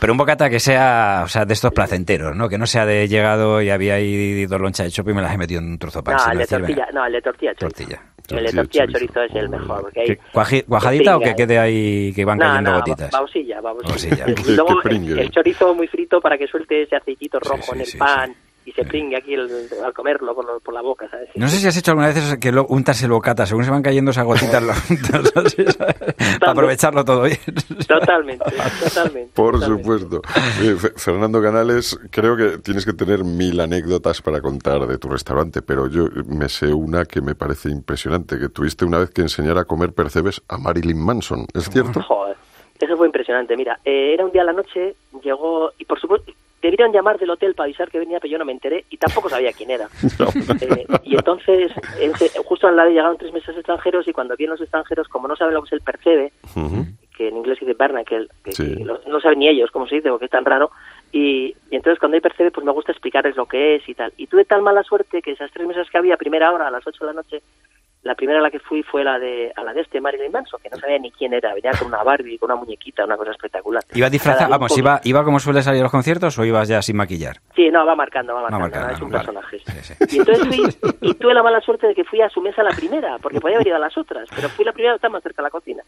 [0.00, 2.48] Pero un bocata que sea, o sea, de estos placenteros, ¿no?
[2.48, 5.32] Que no sea de llegado y había ahí dos lonchas de chope y me las
[5.34, 6.16] he metido en un trozo de pan.
[6.26, 7.76] no, el de tortilla, no, el de tortilla chorizo.
[7.78, 8.02] tortilla.
[8.28, 8.98] El de Tortilla chorizo.
[9.14, 10.06] chorizo es el mejor, porque hay...
[10.08, 13.10] ¿Qué, cuaji- ¿Cuajadita o que quede ahí, que van No, cayendo no, gotitas?
[13.12, 14.26] ba- Bausilla, bausilla.
[14.26, 14.26] Bausilla.
[14.56, 14.82] Luego
[15.20, 18.34] el, chorizo muy frito para que suelte ese aceitito rojo sí, en el sí, pan
[18.66, 19.48] y se pringue aquí el-
[19.82, 21.28] al comerlo por, lo- por la boca, ¿sabes?
[21.36, 23.70] No sé si has hecho alguna vez eso que lo, untas el bocata, según se
[23.70, 25.94] van cayendo esas gotitas, lo untas así, ¿sabes?
[26.40, 27.38] para aprovecharlo todo bien.
[27.86, 28.44] Totalmente,
[28.82, 29.30] totalmente.
[29.34, 29.82] Por totalmente.
[29.84, 30.22] supuesto.
[30.62, 35.08] Eh, Fe- Fernando Canales, creo que tienes que tener mil anécdotas para contar de tu
[35.08, 39.22] restaurante, pero yo me sé una que me parece impresionante, que tuviste una vez que
[39.22, 42.02] enseñar a comer percebes a Marilyn Manson, ¿es cierto?
[42.02, 42.36] Joder,
[42.80, 43.56] eso fue impresionante.
[43.56, 46.32] Mira, eh, era un día a la noche, llegó, y por supuesto,
[46.66, 49.28] debieron llamar del hotel para avisar que venía, pero yo no me enteré y tampoco
[49.28, 49.88] sabía quién era.
[50.60, 54.60] Eh, y entonces, ese- justo al lado llegaron tres meses extranjeros y cuando vienen los
[54.60, 56.32] extranjeros, como no saben lo que es el percebe,
[57.16, 58.76] que en inglés se dice Barnacle, que, Sí.
[58.76, 60.70] que lo- no saben ni ellos cómo se dice, porque es tan raro.
[61.12, 64.12] Y, y entonces cuando hay percebe, pues me gusta explicarles lo que es y tal.
[64.16, 66.70] Y tuve tan mala suerte que esas tres mesas que había, a primera hora, a
[66.70, 67.40] las ocho de la noche,
[68.06, 70.60] la primera a la que fui fue la de a la de este Marilyn Manson,
[70.62, 73.32] que no sabía ni quién era, venía con una Barbie, con una muñequita, una cosa
[73.32, 73.82] espectacular.
[73.92, 76.80] ¿Iba disfrazado, Cada vamos, iba, iba como suele salir a los conciertos o ibas ya
[76.80, 77.36] sin maquillar?
[77.54, 79.24] Sí, no, va marcando, va marcando, es un vale.
[79.24, 79.58] personaje.
[79.58, 80.16] Sí, sí.
[80.16, 82.70] Y entonces fui, y tuve la mala suerte de que fui a su mesa la
[82.70, 85.42] primera, porque podía haber ido a las otras, pero fui la primera, estaba más cerca
[85.42, 85.82] de la cocina.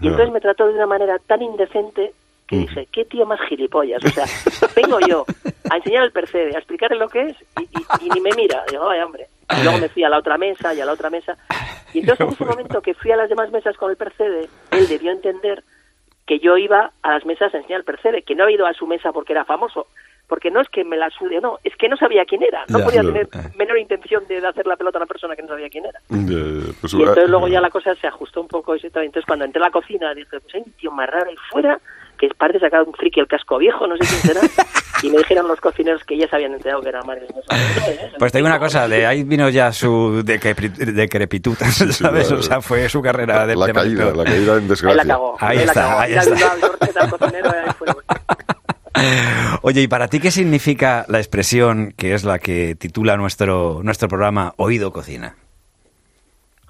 [0.00, 2.12] Y entonces me trató de una manera tan indecente
[2.46, 4.04] que dije, qué tío más gilipollas.
[4.04, 4.24] O sea,
[4.74, 5.24] vengo yo
[5.70, 8.64] a enseñar el percebe, a explicarle lo que es y, y- y ni me mira.
[8.70, 9.26] Digo, vaya hombre.
[9.58, 11.36] Y luego me fui a la otra mesa y a la otra mesa.
[11.92, 14.88] Y entonces en ese momento que fui a las demás mesas con el percebe, él
[14.88, 15.62] debió entender
[16.26, 18.72] que yo iba a las mesas a enseñar el percebe, que no había ido a
[18.72, 19.86] su mesa porque era famoso.
[20.26, 22.64] Porque no es que me la sude, no, es que no sabía quién era.
[22.68, 25.48] No Ya, podía tener menor intención de hacer la pelota a una persona que no
[25.48, 26.00] sabía quién era.
[26.08, 28.74] Pues, Y entonces luego ya la cosa se ajustó un poco.
[28.74, 31.36] y Entonces cuando entré a la cocina dije, pues hay un tío más raro ahí
[31.50, 31.78] fuera
[32.18, 34.40] que parece sacar un friki el casco viejo, no sé quién será.
[35.02, 37.26] y me dijeron los cocineros que ya se habían enterado que era Mario.
[38.18, 41.98] Pues te digo una cosa, de ahí vino ya su decrepitud, ¿sabes?
[41.98, 42.38] claro.
[42.38, 45.02] O sea, fue su carrera de la caída, la caída en desgracia.
[45.40, 46.00] Ahí la está, cagó.
[46.00, 46.42] ahí está.
[46.42, 47.88] ahí fue.
[49.62, 54.08] Oye, ¿y para ti qué significa la expresión que es la que titula nuestro, nuestro
[54.08, 55.36] programa Oído Cocina?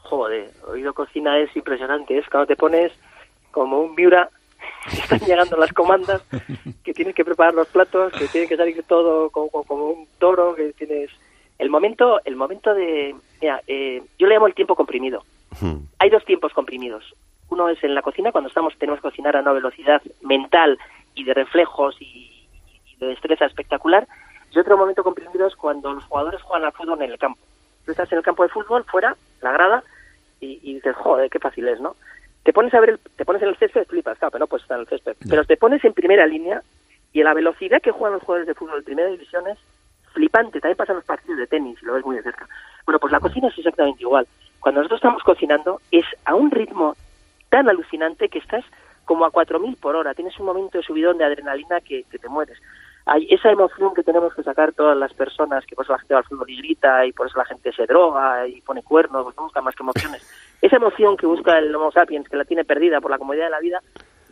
[0.05, 2.17] Joder, oído cocina es impresionante.
[2.17, 2.93] Es cuando te pones
[3.51, 4.44] como un miura, que
[4.93, 6.23] están llegando las comandas,
[6.83, 10.73] que tienes que preparar los platos, que tiene que salir todo como, un toro, que
[10.73, 11.11] tienes...
[11.59, 13.15] El momento, el momento de...
[13.41, 15.25] Mira, eh, yo le llamo el tiempo comprimido.
[15.53, 15.83] Ujú.
[15.99, 17.05] Hay dos tiempos comprimidos.
[17.49, 20.79] Uno es en la cocina, cuando estamos tenemos que cocinar a una velocidad mental
[21.15, 22.49] y de reflejos y,
[22.87, 24.09] y de destreza espectacular.
[24.51, 27.41] Y otro momento comprimido es cuando los jugadores juegan al fútbol en el campo.
[27.85, 29.85] Tú estás en el campo de fútbol, fuera, la grada,
[30.41, 31.95] y, y dices, joder, qué fácil es, ¿no?
[32.45, 34.63] Te pones a ver, el- te pones en el césped, flipas, claro, pero no puedes
[34.65, 35.17] estar en el césped.
[35.29, 36.63] Pero te pones en primera línea
[37.13, 39.59] y a la velocidad que juegan los jugadores de fútbol de primera división es
[40.13, 40.61] flipante.
[40.61, 42.47] También pasan los partidos de tenis, y lo ves muy de cerca.
[42.87, 44.27] Bueno, pues la cocina es exactamente igual.
[44.61, 46.97] Cuando nosotros estamos cocinando es a un ritmo
[47.49, 48.65] tan alucinante que estás
[49.05, 50.15] como a 4.000 por hora.
[50.15, 52.59] Tienes un momento de subidón de adrenalina que, que te mueres.
[53.07, 56.15] Hay esa emoción que tenemos que sacar todas las personas, que por eso la gente
[56.15, 59.25] va al fútbol y grita, y por eso la gente se droga y pone cuernos,
[59.25, 60.23] pues no busca más que emociones.
[60.65, 63.51] Esa emoción que busca el Homo sapiens, que la tiene perdida por la comodidad de
[63.51, 63.81] la vida,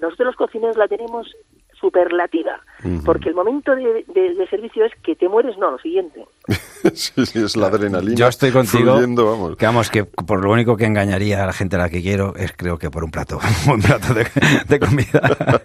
[0.00, 1.30] nosotros los cocineros la tenemos
[1.78, 2.60] superlativa,
[3.04, 6.24] porque el momento de, de- de servicio es que te mueres, no, lo siguiente.
[6.94, 8.16] sí, sí, es la adrenalina.
[8.16, 8.92] Yo estoy contigo.
[8.94, 9.56] fluyendo, vamos.
[9.56, 12.34] Que vamos, que por lo único que engañaría a la gente a la que quiero
[12.36, 14.26] es creo que por un plato, un buen plato de,
[14.68, 15.20] de comida.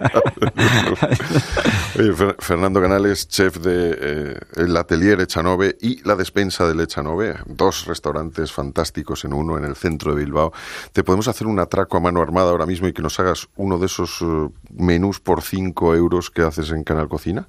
[1.99, 7.35] Oye, Fer- Fernando Canales, chef de eh, el Atelier Echanove y la despensa del Echanove,
[7.47, 10.53] dos restaurantes fantásticos en uno en el centro de Bilbao.
[10.93, 13.79] ¿Te podemos hacer un atraco a mano armada ahora mismo y que nos hagas uno
[13.79, 17.47] de esos eh, menús por 5 euros que haces en Canal Cocina?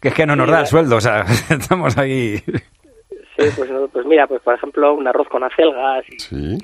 [0.00, 2.38] Que es que no nos da el sueldo, o sea, estamos ahí.
[2.38, 6.58] Sí, pues, pues mira, pues por ejemplo un arroz con acelgas y, Sí.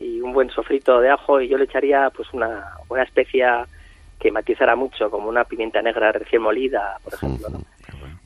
[0.00, 3.66] y un buen sofrito de ajo y yo le echaría pues una, una especia
[4.20, 7.48] que matizara mucho, como una pimienta negra recién molida, por ejemplo.
[7.50, 7.60] ¿no?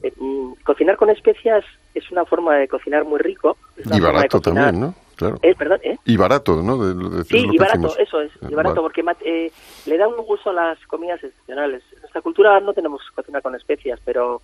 [0.02, 3.56] Eh, mm, cocinar con especias es una forma de cocinar muy rico.
[3.92, 4.94] Y barato también, ¿no?
[5.16, 5.38] Claro.
[5.42, 5.96] Eh, perdón, ¿eh?
[6.06, 6.78] Y barato, ¿no?
[6.78, 7.98] De, de- Sí, y que barato, decimos.
[7.98, 9.04] eso es, y barato, Vale.
[9.04, 9.52] porque eh,
[9.86, 11.82] le da un gusto a las comidas excepcionales.
[12.12, 14.42] Nuestra cultura no tenemos cocina con especias, pero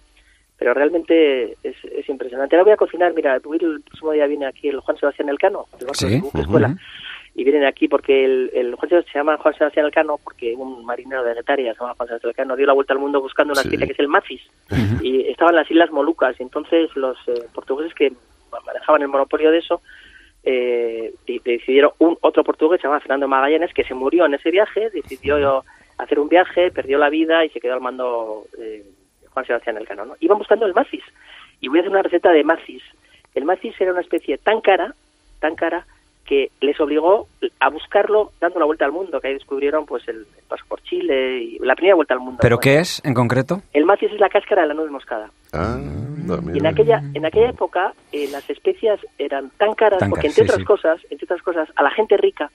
[0.56, 2.56] pero realmente es, es impresionante.
[2.56, 6.08] Ahora voy a cocinar, mira, el próximo día viene aquí el Juan Sebastián Elcano, Sí,
[6.08, 6.38] de ujú.
[6.40, 6.74] Escuela,
[7.36, 10.84] y vienen aquí porque el, el Juan Sebastián se llama Juan Sebastián Elcano porque un
[10.86, 13.62] marinero de Getaria se llama Juan Sebastián Elcano dio la vuelta al mundo buscando una
[13.62, 13.76] Sí.
[13.76, 14.40] que es el macis
[15.02, 18.12] y estaba en las Islas Molucas y entonces los eh, portugueses que
[18.66, 19.80] manejaban el monopolio de eso
[20.42, 21.12] eh,
[21.44, 25.62] decidieron un otro portugués se llama Fernando Magallanes que se murió en ese viaje decidió
[25.98, 28.84] hacer un viaje perdió la vida y se quedó al mando eh,
[29.20, 30.14] de Juan Sebastián Elcano ¿no?
[30.20, 31.02] iban buscando el macis
[31.60, 32.82] y voy a hacer una receta de macis
[33.34, 34.94] el macis era una especie tan cara
[35.40, 35.86] tan cara
[36.28, 37.26] que les obligó
[37.58, 40.82] a buscarlo dando la vuelta al mundo, que ahí descubrieron pues el, el paso por
[40.82, 42.40] Chile y la primera vuelta al mundo.
[42.42, 43.62] ¿Pero qué es en concreto?
[43.72, 45.30] El macis es la cáscara de la nuez moscada.
[45.54, 50.10] Ah, anda, Y en aquella, en aquella época eh, las especias eran tan caras Tan
[50.10, 50.64] porque caras, entre sí, otras sí.
[50.66, 52.50] cosas, entre otras cosas, a la gente rica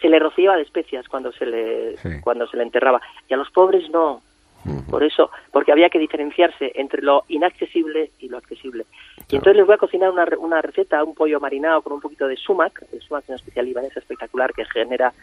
[0.00, 2.20] se le rociaba de especias cuando se le Sí.
[2.22, 4.22] cuando se le enterraba y a los pobres no.
[4.90, 8.84] Por eso, porque había que diferenciarse entre lo inaccesible y lo accesible.
[9.30, 12.26] Y entonces les voy a cocinar una, una receta, un pollo marinado con un poquito
[12.28, 15.14] de sumac, el sumac es una especial libanesa espectacular que genera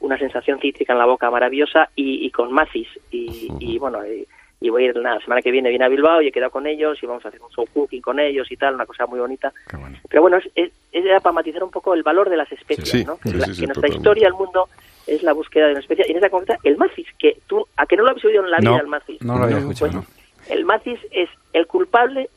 [0.00, 2.88] una sensación cítrica en la boca maravillosa y, y con macis.
[3.10, 4.26] Y, y, bueno, y,
[4.64, 6.66] y voy a ir la semana que viene, viene a Bilbao y he quedado con
[6.66, 9.20] ellos y vamos a hacer un show cooking con ellos y tal, una cosa muy
[9.20, 9.52] bonita.
[9.78, 9.98] Bueno.
[10.08, 13.04] Pero bueno, es, es, era para matizar un poco el valor de las especies, Sí,
[13.04, 13.18] ¿no?
[13.18, 14.68] Que, sí, la- sí, sí, que nuestra historia, el mundo,
[15.06, 16.06] es la búsqueda de una especie.
[16.08, 18.50] Y en esa concreta, el macis, que tú, a que no lo habéis oído en
[18.50, 19.20] la vida, el macis.
[19.20, 19.90] no lo había escuchado.
[19.92, 20.54] Pues, no.
[20.54, 22.30] el macis es el culpable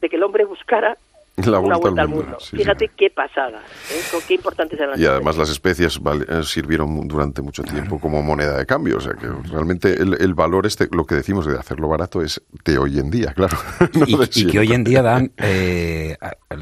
[0.00, 0.96] de que el hombre buscara
[1.44, 2.92] La una vuelta vuelta al al mundo, sí, Fíjate sí.
[2.96, 4.00] qué pasada, ¿eh?
[4.10, 5.98] Con qué importantes eran las Y además las especies.
[6.28, 8.98] eh, sirvieron durante mucho tiempo como moneda de cambio.
[8.98, 12.40] O sea que realmente el, el valor, este, lo que decimos de hacerlo barato, es
[12.64, 13.56] de hoy en día, claro.
[13.94, 16.16] no y, y que hoy en día dan, eh,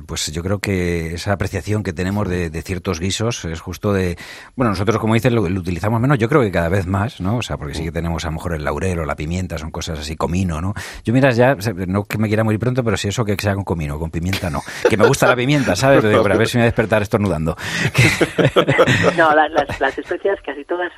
[0.06, 4.16] pues yo creo que esa apreciación que tenemos de, de ciertos guisos es justo de,
[4.56, 7.36] bueno, nosotros como dices lo, lo utilizamos menos, yo creo que cada vez más, ¿no?
[7.36, 9.70] O sea, porque sí que tenemos a lo mejor el laurel o la pimienta, son
[9.70, 10.74] cosas así, comino, ¿no?
[11.04, 11.56] Yo miras ya,
[11.86, 14.48] no que me quiera morir pronto, pero si eso que sea con comino, con pimienta
[14.48, 14.61] no.
[14.88, 16.02] Que me gusta la pimienta, ¿sabes?
[16.02, 17.56] Digo, pero a ver si me voy a despertar estornudando.
[19.16, 20.90] No, la- las, las especias casi todas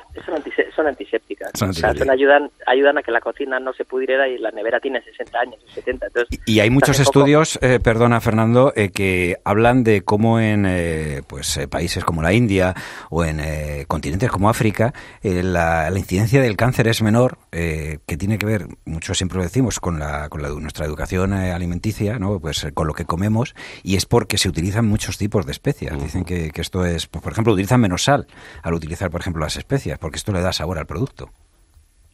[0.75, 1.51] son, antisépticas.
[1.53, 4.79] Son O sea, ayudan, ayudan a que la cocina no se pudriera y la nevera
[4.79, 6.07] tiene 60 años, 70.
[6.07, 11.21] Entonces, Y hay muchos estudios, eh, perdona Fernando, eh, que hablan de cómo en eh,
[11.27, 12.73] pues eh, países como la India
[13.09, 18.17] o en eh, continentes como África la, la incidencia del cáncer es menor, eh, que
[18.17, 22.39] tiene que ver, mucho siempre lo decimos, con, la, con la, nuestra educación alimenticia, ¿no?
[22.39, 26.01] pues con lo que comemos, y es porque se utilizan muchos tipos de especias.
[26.01, 28.27] Dicen que, que esto es, pues, por ejemplo, utilizan menos sal
[28.63, 31.29] al utilizar, por ejemplo, las especias, porque esto le da sabor al producto.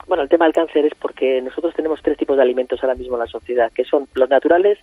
[0.08, 3.16] Bueno, el tema del cáncer es porque nosotros tenemos tres tipos de alimentos ahora mismo
[3.16, 4.78] en la sociedad, que son los naturales,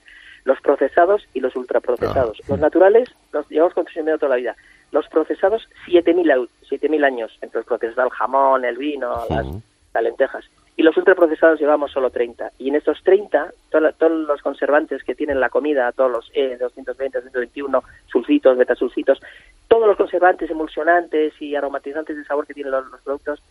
[0.44, 2.38] los procesados y los ultraprocesados.
[2.49, 4.57] Los naturales los llevamos consumiendo toda la vida.
[4.92, 7.37] Los procesados, 7.000 au- 7.000 años.
[7.42, 9.47] Entre los procesados, el jamón, el vino, las,
[9.92, 10.44] las lentejas.
[10.78, 12.52] Y los ultraprocesados llevamos solo 30.
[12.58, 16.56] Y en estos 30, to- todos los conservantes que tienen la comida, todos los E,
[16.56, 19.20] 220, 221, sulfitos, betasulfitos,
[19.66, 23.42] todos los conservantes, emulsionantes y aromatizantes de sabor que tienen los, los productos,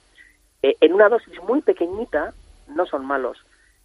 [0.63, 2.33] eh, en una dosis muy pequeñita
[2.69, 3.37] no son malos,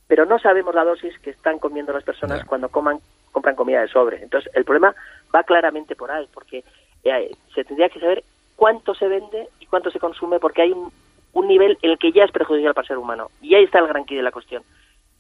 [0.07, 2.98] pero no sabemos la dosis que están comiendo las personas cuando coman
[3.33, 4.22] compran comida de sobre.
[4.22, 4.94] Entonces, el problema
[5.35, 6.62] va claramente por ahí, porque
[7.02, 8.22] eh, se tendría que saber
[8.55, 10.92] cuánto se vende y cuánto se consume, porque hay un,
[11.33, 13.31] un nivel en el que ya es perjudicial para el ser humano.
[13.40, 14.62] Y ahí está el gran quid de la cuestión.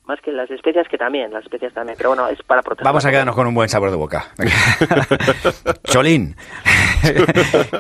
[0.04, 1.96] Más que las especias, que también, las especias también.
[1.96, 2.84] Pero bueno, es para proteger.
[2.84, 4.26] Vamos a quedarnos con un buen sabor de boca.
[5.84, 6.34] Cholín,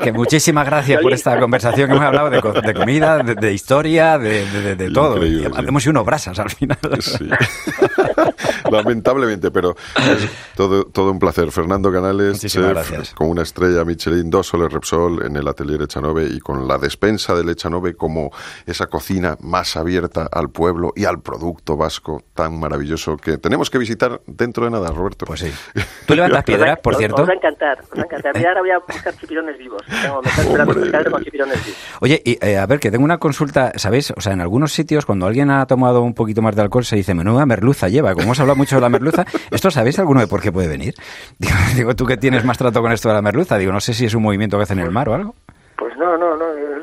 [0.04, 3.52] que muchísimas gracias por esta conversación que hemos hablado de, co- de comida, de, de
[3.52, 5.20] historia, de, de- de- de todo.
[5.20, 5.44] Sí.
[5.66, 6.78] Hemos sido unos brasas al final.
[7.00, 7.28] Sí.
[8.70, 11.50] Lamentablemente, pero es todo, todo un placer.
[11.50, 13.14] Fernando Canales, Muchísimas chef, gracias.
[13.14, 17.34] con una estrella Michelin, dos soles Repsol en el atelier Echanove y con la despensa
[17.34, 18.30] del Echanove como
[18.66, 23.78] esa cocina más abierta al pueblo y al producto vasco tan maravilloso que tenemos que
[23.78, 25.24] visitar dentro de nada, Roberto.
[25.26, 25.52] Pues sí.
[26.06, 27.22] ¿Tú levantas piedras, por cierto?
[27.22, 28.36] Os va a encantar, os va a encantar.
[28.40, 29.82] Y ahora voy a buscar chipirones vivos.
[30.02, 31.78] Tengo, me están esperando con chipirones vivos.
[32.00, 34.12] Oye, y, eh, a ver, que tengo una consulta, ¿sabéis?
[34.16, 36.96] O sea, en algunos sitios, cuando alguien ha tomado un poquito más de alcohol, se
[36.96, 38.12] dice, menuda merluza lleva.
[38.12, 40.94] Como hemos hablado mucho de la merluza, ¿esto sabéis alguno de por qué puede venir?
[41.38, 43.94] Digo, digo, tú que tienes más trato con esto de la merluza, digo, no sé
[43.94, 45.34] si es un movimiento que hace en el mar o algo.
[45.76, 46.31] Pues no, no.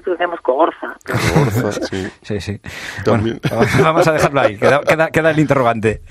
[0.10, 1.62] Nosotros decíamos cogorza.
[1.62, 2.08] Gorza, sí.
[2.22, 2.62] Sí, sí.
[3.04, 3.40] También.
[3.50, 6.02] Bueno, vamos a dejarlo ahí, queda, queda, queda el interrogante.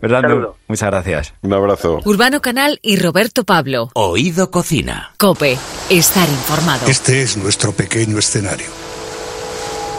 [0.00, 1.34] Fernando, muchas gracias.
[1.42, 2.00] Un abrazo.
[2.04, 3.90] Urbano Canal y Roberto Pablo.
[3.94, 5.12] Oído Cocina.
[5.18, 5.56] Cope,
[5.90, 6.86] estar informado.
[6.88, 8.66] Este es nuestro pequeño escenario.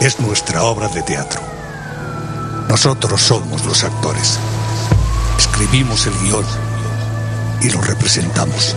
[0.00, 1.40] Es nuestra obra de teatro.
[2.68, 4.38] Nosotros somos los actores.
[5.38, 6.44] Escribimos el guion
[7.62, 8.76] y lo representamos.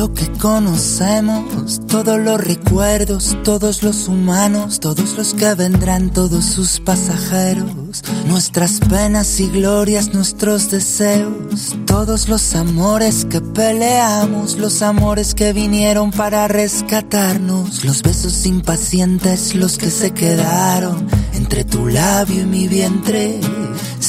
[0.00, 6.80] Lo que conocemos, todos los recuerdos, todos los humanos, todos los que vendrán, todos sus
[6.80, 15.52] pasajeros, nuestras penas y glorias, nuestros deseos, todos los amores que peleamos, los amores que
[15.52, 22.68] vinieron para rescatarnos, los besos impacientes, los que se quedaron entre tu labio y mi
[22.68, 23.38] vientre.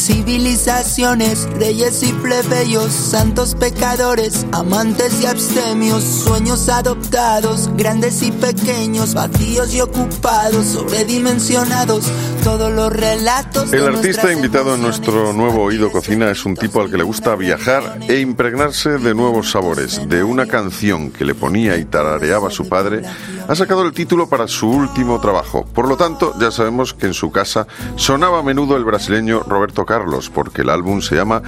[0.02, 9.76] Civilizaciones, reyes y plebeyos, santos pecadores, amantes y abstemios, sueños adoptados, grandes y pequeños, vacíos
[9.76, 12.12] y ocupados, sobredimensionados,
[12.44, 13.72] todos los relatos.
[13.72, 17.36] El artista invitado en nuestro nuevo Oído Cocina es un tipo al que le gusta
[17.36, 20.02] viajar e impregnarse de nuevos sabores.
[20.10, 23.04] De una canción que le ponía y tarareaba su padre,
[23.48, 25.66] ha sacado el título para su último trabajo.
[25.74, 29.86] Por lo tanto, ya sabemos que en su casa sonaba a menudo el brasileño Roberto
[29.86, 31.42] Carlos, porque el álbum se llama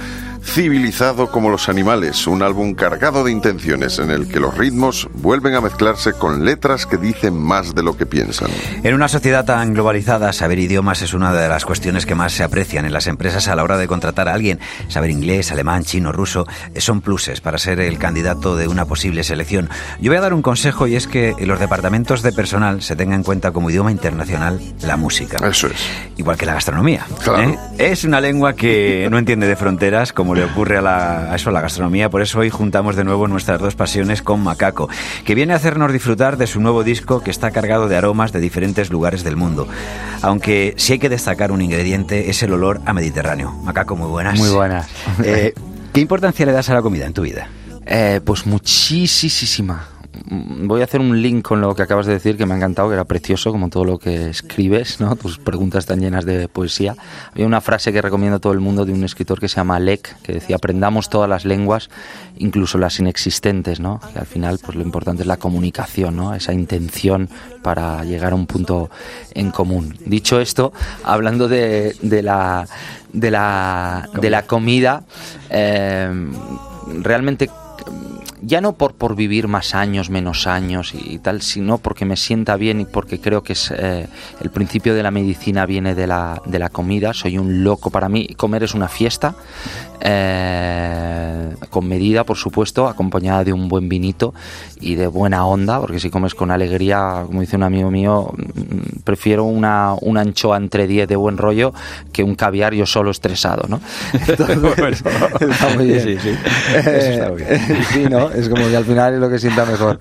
[0.44, 5.54] Civilizado como los animales, un álbum cargado de intenciones en el que los ritmos vuelven
[5.54, 8.48] a mezclarse con letras que dicen más de lo que piensan.
[8.82, 12.44] En una sociedad tan globalizada, saber idiomas es una de las cuestiones que más se
[12.44, 14.60] aprecian en las empresas a la hora de contratar a alguien.
[14.88, 19.24] Saber inglés, alemán, chino, ruso eh, son pluses para ser el candidato de una posible
[19.24, 19.70] selección.
[20.00, 22.94] Yo voy a dar un consejo y es que en los departamentos de personal se
[22.94, 25.38] tenga en cuenta como idioma internacional la música.
[25.48, 25.88] Eso es.
[26.16, 27.06] Igual que la gastronomía.
[27.24, 27.50] Claro.
[27.50, 27.58] ¿eh?
[27.78, 31.50] Es una lengua que no entiende de fronteras, como le ocurre a, la, a eso,
[31.50, 32.10] a la gastronomía.
[32.10, 34.88] Por eso hoy juntamos de nuevo nuestras dos pasiones con Macaco,
[35.24, 38.40] que viene a hacernos disfrutar de su nuevo disco que está cargado de aromas de
[38.40, 39.68] diferentes lugares del mundo.
[40.22, 43.52] Aunque sí hay que destacar un ingrediente, es el olor a Mediterráneo.
[43.62, 44.38] Macaco, muy buenas.
[44.38, 44.88] Muy buenas.
[45.22, 45.54] Eh,
[45.92, 47.48] ¿Qué importancia le das a la comida en tu vida?
[47.86, 49.93] Eh, pues muchísima.
[50.30, 52.56] Mm, Voy a hacer un link con lo que acabas de decir, que me ha
[52.56, 55.14] encantado, que era precioso, como todo lo que escribes, ¿no?
[55.16, 56.96] Tus preguntas están llenas de poesía.
[57.32, 59.78] Había una frase que recomiendo a todo el mundo de un escritor que se llama
[59.78, 61.90] Lek, que decía, aprendamos todas las lenguas,
[62.36, 64.00] incluso las inexistentes, ¿no?
[64.12, 66.34] Que al final, pues lo importante es la comunicación, ¿no?
[66.34, 67.28] Esa intención
[67.62, 68.90] para llegar a un punto
[69.34, 69.96] en común.
[70.06, 70.72] Dicho esto,
[71.04, 72.66] hablando de, de la,
[73.12, 75.02] de, la, de la comida,
[75.50, 76.10] eh,
[77.02, 77.50] realmente
[78.46, 82.56] ya no por, por vivir más años, menos años y, tal, sino porque me sienta
[82.56, 84.06] bien y porque creo que es eh,
[84.40, 87.14] el principio de la medicina viene de la, de la comida.
[87.14, 88.28] Soy un loco para mí.
[88.36, 89.34] Comer es una fiesta,
[90.00, 94.34] eh, con medida, por supuesto, acompañada de un buen vinito
[94.80, 99.00] y de buena onda, porque si comes con alegría, como dice un amigo mío, mm,
[99.04, 101.72] prefiero una, una anchoa entre 10 de buen rollo
[102.12, 103.80] que un caviar yo solo estresado, ¿no?
[104.28, 105.02] Entonces,
[105.40, 106.02] está muy bien.
[106.02, 106.36] Sí, sí.
[106.76, 107.84] Eso está muy bien.
[107.92, 108.30] sí, ¿no?
[108.36, 109.98] Es como que al final es lo que sienta mejor.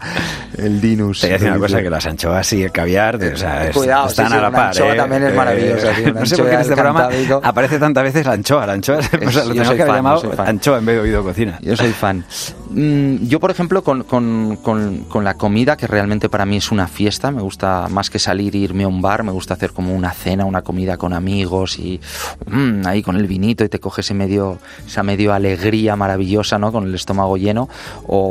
[0.57, 1.21] El dinus.
[1.21, 3.75] Te voy a decir una cosa, que las anchoas y el caviar o sea, es-
[3.75, 4.67] Cuidado, están sí, sí, a la una par.
[4.67, 4.95] anchoa ¿eh?
[4.97, 7.09] también es maravillosa, una no sé por qué en este programa
[7.41, 8.65] aparece tantas veces la anchoa.
[8.65, 10.47] La anchoa, o sea, lo tenemos que haber fan, llamado soy fan.
[10.47, 11.59] anchoa en vez de oído cocina.
[11.61, 12.23] Yo soy fan.
[12.69, 16.71] Mm, Yo, por ejemplo, con, con- con- con la comida, que realmente para mí es
[16.71, 19.71] una fiesta, me gusta más que salir e irme a un bar, me gusta hacer
[19.71, 21.99] como una cena, una comida con amigos y
[22.47, 26.71] mm, ahí con el vinito y te coges ese medio, esa medio alegría maravillosa, ¿no?
[26.71, 27.69] Con el estómago lleno.
[28.07, 28.22] O,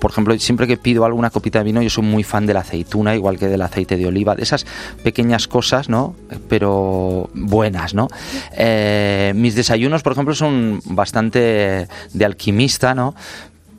[0.00, 2.60] por ejemplo, siempre que pido alguna copita de vino, yo soy muy fan de la
[2.60, 4.66] aceituna, igual que del aceite de oliva, de esas
[5.02, 6.14] pequeñas cosas, ¿no?
[6.48, 8.08] Pero buenas, ¿no?
[8.56, 13.14] Eh, mis desayunos, por ejemplo, son bastante de alquimista, ¿no?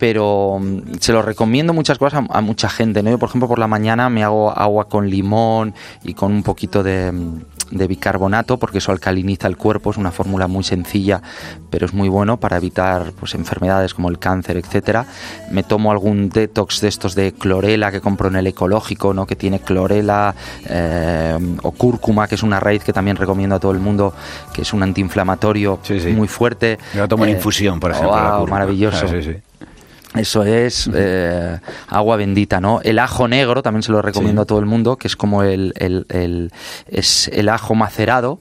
[0.02, 3.04] pero mm, se lo recomiendo muchas cosas a, a mucha gente.
[3.04, 3.12] ¿no?
[3.12, 6.82] Yo, por ejemplo, por la mañana me hago agua con limón y con un poquito
[6.82, 9.92] de, mm, de bicarbonato, porque eso alcaliniza el cuerpo.
[9.92, 11.22] Es una fórmula muy sencilla,
[11.70, 15.06] pero es muy bueno para evitar pues, enfermedades como el cáncer, etcétera.
[15.52, 19.26] Me tomo algún detox de estos de clorela que compro en el ecológico, ¿no?
[19.26, 20.36] que tiene clorela
[20.68, 24.14] eh, o cúrcuma, que es una raíz que también recomiendo a todo el mundo,
[24.54, 26.10] que es un antiinflamatorio Sí, sí.
[26.10, 26.78] muy fuerte.
[26.96, 28.16] Yo tomo en Eh, infusión, por ejemplo.
[28.16, 29.06] la wow, maravilloso.
[29.06, 29.36] Ah, sí.
[30.16, 32.82] Eso es eh, agua bendita, ¿no?
[32.84, 34.44] El ajo negro también se lo recomiendo Sí.
[34.44, 36.52] a todo el mundo, que es como el, el- el-
[36.88, 38.40] es el ajo macerado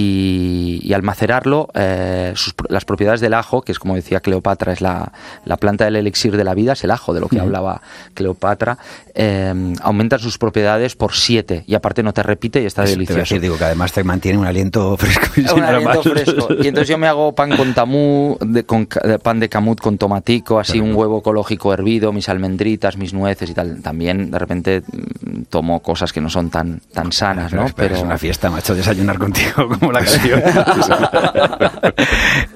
[0.00, 4.72] y, y al macerarlo eh, sus las propiedades del ajo, que es como decía Cleopatra,
[4.72, 5.12] es la,
[5.44, 7.80] la planta del elixir de la vida, es el ajo de lo que hablaba
[8.14, 8.78] Cleopatra,
[9.14, 12.94] eh, aumentan sus propiedades por siete y aparte no te repite y está Eso te
[12.96, 13.20] delicioso.
[13.20, 15.26] decir, digo que además te mantiene un aliento fresco.
[15.36, 16.48] y Un aliento fresco.
[16.60, 19.80] Y entonces yo me hago pan con tamú, de, con ca- de pan de camut
[19.80, 23.80] con tomatico, así un huevo ecológico hervido, mis almendritas, mis nueces y tal.
[23.82, 27.68] También de repente mm, tomo cosas que no son tan, tan sanas, Pero ¿no?
[27.68, 30.42] espera, Es una fiesta, macho, desayunar contigo como la canción.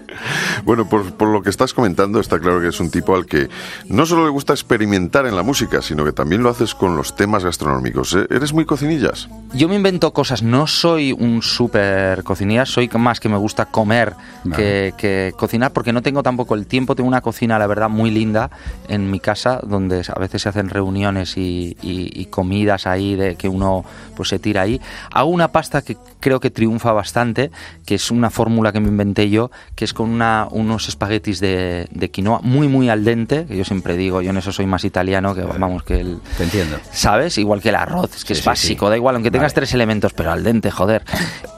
[0.64, 3.48] Bueno, por, por lo que estás comentando, está claro que es un tipo al que
[3.88, 7.16] no solo le gusta experimentar en la música, sino que también lo haces con los
[7.16, 8.14] temas gastronómicos.
[8.14, 8.26] ¿Eh?
[8.30, 9.28] ¿Eres muy cocinillas?
[9.54, 14.14] Yo me invento cosas, no soy un súper cocinilla, soy más que me gusta comer
[14.56, 16.94] que, que cocinar, porque no tengo tampoco el tiempo.
[16.94, 18.50] Tengo una cocina, la verdad, muy linda
[18.88, 23.36] en mi casa, donde a veces se hacen reuniones y, y- y comidas ahí de
[23.36, 23.84] que uno
[24.16, 24.80] pues se tira ahí.
[25.12, 27.50] Hago una pasta que creo que triunfa bastante,
[27.86, 31.88] que es una fórmula que me inventé yo, que es con una, unos espaguetis de,
[31.90, 34.84] de quinoa muy, muy al dente, que yo siempre digo, yo en eso soy más
[34.84, 36.20] italiano que, vamos, que el...
[36.36, 36.76] Te entiendo.
[36.92, 37.38] ¿Sabes?
[37.38, 38.90] Igual que el arroz, es que Sí, es básico, sí.
[38.90, 39.60] da igual, aunque tengas Vale.
[39.60, 41.02] tres elementos, pero al dente, joder.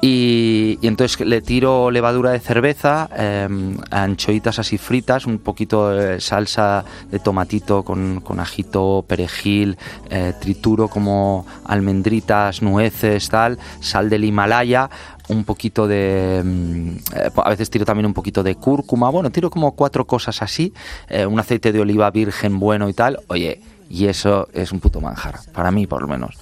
[0.00, 3.48] Y, y entonces le tiro levadura de cerveza, eh,
[3.90, 9.76] anchoitas así fritas, un poquito de salsa de tomatito con, con ajito, perejil,
[10.10, 14.88] eh, trituro como almendritas, nueces, tal, sal del Himalaya,
[15.28, 16.42] un poquito de...
[16.44, 16.96] mm,
[17.36, 20.72] a veces tiro también un poquito de cúrcuma, bueno, tiro como cuatro cosas así,
[21.08, 25.00] eh, un aceite de oliva virgen bueno y tal, oye, y eso es un puto
[25.00, 26.36] manjar, para mí por lo menos.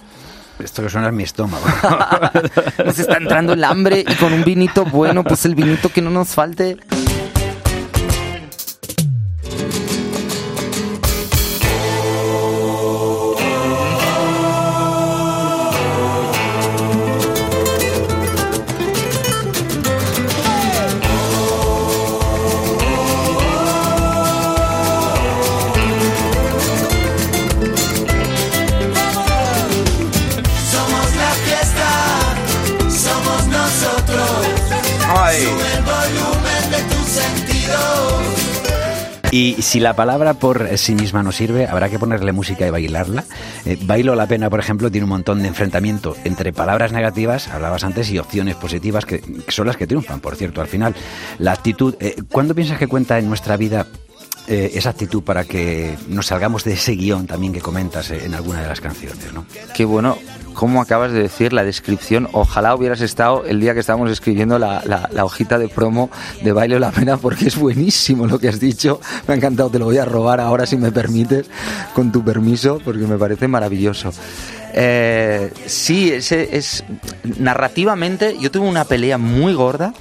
[0.62, 1.64] Esto que suena es mi estómago.
[2.84, 6.10] Nos está entrando el hambre y con un vinito bueno, pues el vinito que no
[6.10, 6.76] nos falte.
[39.30, 43.24] Y si la palabra por sí misma no sirve, habrá que ponerle música y bailarla.
[43.64, 47.84] Eh, Bailo la pena, por ejemplo, tiene un montón de enfrentamiento entre palabras negativas, hablabas
[47.84, 50.94] antes, y opciones positivas, que, que son las que triunfan, por cierto, al final.
[51.38, 53.86] La actitud, eh, ¿cuándo piensas que cuenta en nuestra vida
[54.48, 58.34] eh, esa actitud para que nos salgamos de ese guion también que comentas eh, en
[58.34, 59.32] alguna de las canciones?
[59.32, 59.46] ¿no?
[59.74, 60.18] Qué bueno,
[60.54, 62.28] como acabas de decir la descripción.
[62.32, 64.82] Ojalá hubieras estado el día que estábamos escribiendo la,
[65.22, 66.10] hojita de promo
[66.42, 69.00] de Baile la Pena, porque es buenísimo lo que has dicho.
[69.26, 71.50] Me ha encantado, te lo voy a robar ahora si me permites,
[71.94, 74.12] con tu permiso, porque me parece maravilloso.
[74.72, 76.84] Eh, sí, ese es
[77.38, 78.36] narrativamente.
[78.38, 79.92] Yo tuve una pelea muy gorda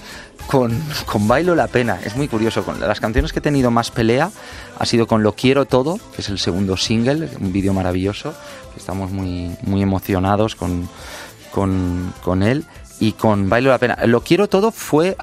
[0.50, 2.00] con, con Bailo la Pena.
[2.04, 2.64] Es muy curioso.
[2.64, 4.32] Con las canciones que he tenido más pelea
[4.80, 8.34] ha sido con Lo Quiero Todo, que es el segundo single, un vídeo maravilloso.
[8.76, 10.89] Estamos muy, muy emocionados con,
[11.52, 12.66] con, con él.
[13.00, 14.00] Y con Bailo la Pena.
[14.08, 15.16] Lo Quiero Todo fue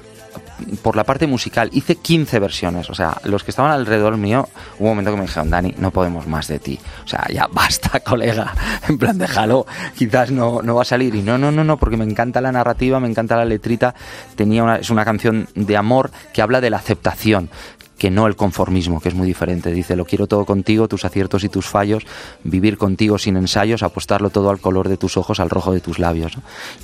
[0.81, 1.69] por la parte musical.
[1.73, 2.89] Hice 15 versiones.
[2.89, 4.47] O sea, los que estaban alrededor mío,
[4.79, 6.79] hubo un momento que me dijeron, Dani, no podemos más de ti.
[7.03, 8.53] O sea, ya basta, colega.
[8.87, 9.65] En plan, déjalo.
[9.95, 11.15] Quizás no, no va a salir.
[11.15, 13.93] Y no, no, no, no, porque me encanta la narrativa, me encanta la letrita.
[14.35, 17.49] Tenía una, es una canción de amor que habla de la aceptación
[17.97, 19.71] que no el conformismo, que es muy diferente.
[19.71, 22.05] Dice, lo quiero todo contigo, tus aciertos y tus fallos,
[22.43, 25.99] vivir contigo sin ensayos, apostarlo todo al color de tus ojos, al rojo de tus
[25.99, 26.33] labios.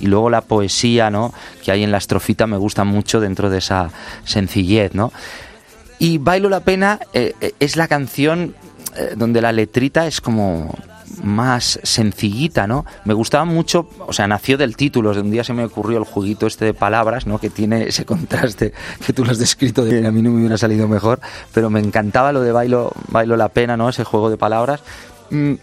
[0.00, 1.32] Y luego la poesía ¿no?
[1.62, 3.90] que hay en la estrofita me gusta mucho dentro de esa
[4.24, 4.94] sencillez.
[4.94, 5.12] ¿no?
[5.98, 8.54] Y Bailo la Pena eh, eh, es la canción
[8.96, 10.74] eh, donde la letrita es como
[11.22, 12.84] más sencillita, ¿no?
[13.04, 16.04] Me gustaba mucho, o sea, nació del título, de un día se me ocurrió el
[16.04, 17.38] juguito este de palabras, ¿no?
[17.38, 18.72] Que tiene ese contraste
[19.04, 21.20] que tú lo has descrito, de a mí no me hubiera salido mejor,
[21.52, 23.88] pero me encantaba lo de bailo, bailo la pena, ¿no?
[23.88, 24.80] Ese juego de palabras.
[25.30, 25.54] Mm,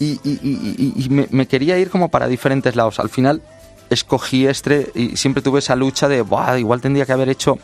[0.00, 2.98] y, me, quería ir como para diferentes lados.
[3.00, 3.42] Al final
[3.90, 7.58] escogí este y siempre tuve esa lucha de, Buah, igual tendría que haber hecho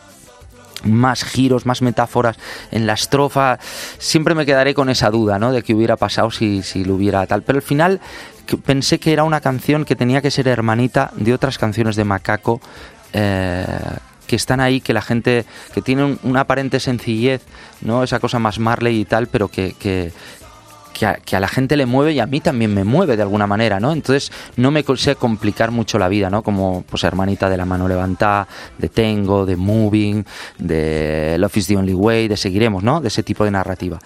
[0.83, 2.37] más giros, más metáforas
[2.71, 3.59] en la estrofa.
[3.97, 5.51] Siempre me quedaré con esa duda, ¿no?
[5.51, 7.41] De qué hubiera pasado si, si lo hubiera tal.
[7.43, 7.99] Pero al final
[8.65, 12.61] pensé que era una canción que tenía que ser hermanita de otras canciones de Macaco.
[13.13, 13.65] Eh,
[14.27, 17.43] que están ahí, que la gente, que tienen una aparente sencillez,
[17.79, 18.03] ¿no?
[18.03, 20.11] Esa cosa más Marley y tal, pero que, que,
[20.97, 23.79] que a, la gente le mueve y a mí también me mueve de alguna manera,
[23.79, 23.91] ¿no?
[23.91, 26.43] Entonces no me sé complicar mucho la vida, ¿no?
[26.43, 30.25] Como pues hermanita de la mano levantada, de Tengo, de Moving,
[30.57, 33.01] de Love is the Only Way, de Seguiremos, ¿no?
[33.01, 33.99] De ese tipo de narrativa.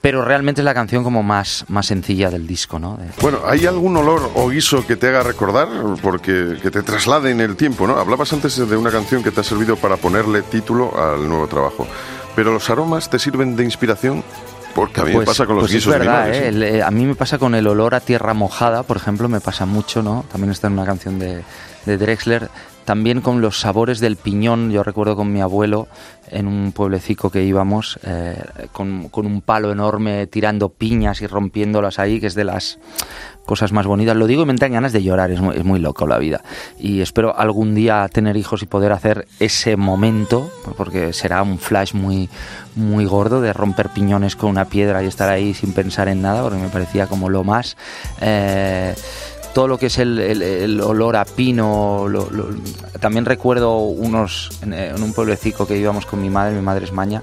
[0.00, 2.98] Pero realmente es la canción como más, más sencilla del disco, ¿no?
[3.22, 5.68] Bueno, ¿hay algún olor o guiso que te haga recordar?
[6.02, 7.96] Porque que te traslade en el tiempo, ¿no?
[7.96, 11.86] Hablabas antes de una canción que te ha servido para ponerle título al nuevo trabajo.
[12.36, 14.24] Pero los aromas te sirven de inspiración
[14.74, 16.76] porque a mí me pues, pasa con los pues guisos es verdad, ¿eh?
[16.76, 16.82] ¿eh?
[16.82, 20.02] a mí me pasa con el olor a tierra mojada, por ejemplo, me pasa mucho,
[20.02, 20.24] ¿no?
[20.30, 21.42] También está en una canción de,
[21.86, 22.50] de Drexler.
[22.84, 25.88] También con los sabores del piñón, yo recuerdo con mi abuelo
[26.30, 28.36] en un pueblecico que íbamos, eh,
[28.72, 32.78] con, con, un palo enorme tirando piñas y rompiéndolas ahí, que es de las
[33.44, 34.16] cosas más bonitas.
[34.16, 36.42] Lo digo y me dan ganas de llorar, es muy, loco la vida.
[36.78, 41.94] Y espero algún día tener hijos y poder hacer ese momento, porque será un flash
[41.94, 42.28] muy,
[42.76, 46.42] muy gordo de romper piñones con una piedra y estar ahí sin pensar en nada,
[46.42, 47.76] porque me parecía como lo más...
[48.20, 48.94] Eh,
[49.54, 52.06] todo lo que es el, olor a pino.
[53.00, 57.22] también recuerdo unos en, un pueblecito que íbamos con mi madre, mi madre es maña,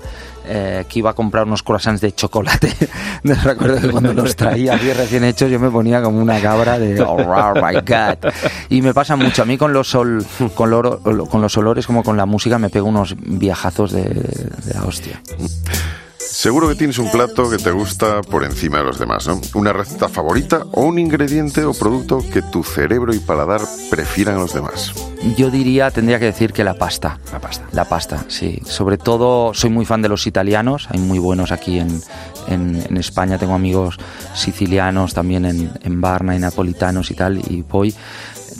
[0.53, 2.73] eh, que iba a comprar unos croissants de chocolate.
[3.23, 6.99] recuerdo que cuando los traía bien recién hechos yo me ponía como una cabra de
[7.01, 8.31] oh, my god.
[8.69, 9.43] Y me pasa mucho.
[9.43, 12.89] A mí con los, sol, con, con los olores como con la música me pego
[12.89, 15.21] unos viajazos de, de la hostia.
[16.41, 19.39] Seguro que tienes un plato que te gusta por encima de los demás, ¿no?
[19.53, 23.61] Una receta favorita o un ingrediente o producto que tu cerebro y paladar
[23.91, 24.91] prefieran a los demás.
[25.37, 27.19] Yo diría, tendría que decir que la pasta.
[27.31, 27.67] La pasta.
[27.73, 28.59] La pasta, sí.
[28.65, 32.01] Sobre todo, soy muy fan de los italianos, hay muy buenos aquí en,
[32.47, 33.99] en, España, tengo amigos
[34.33, 37.93] sicilianos también en, en Barna y napolitanos y tal, y voy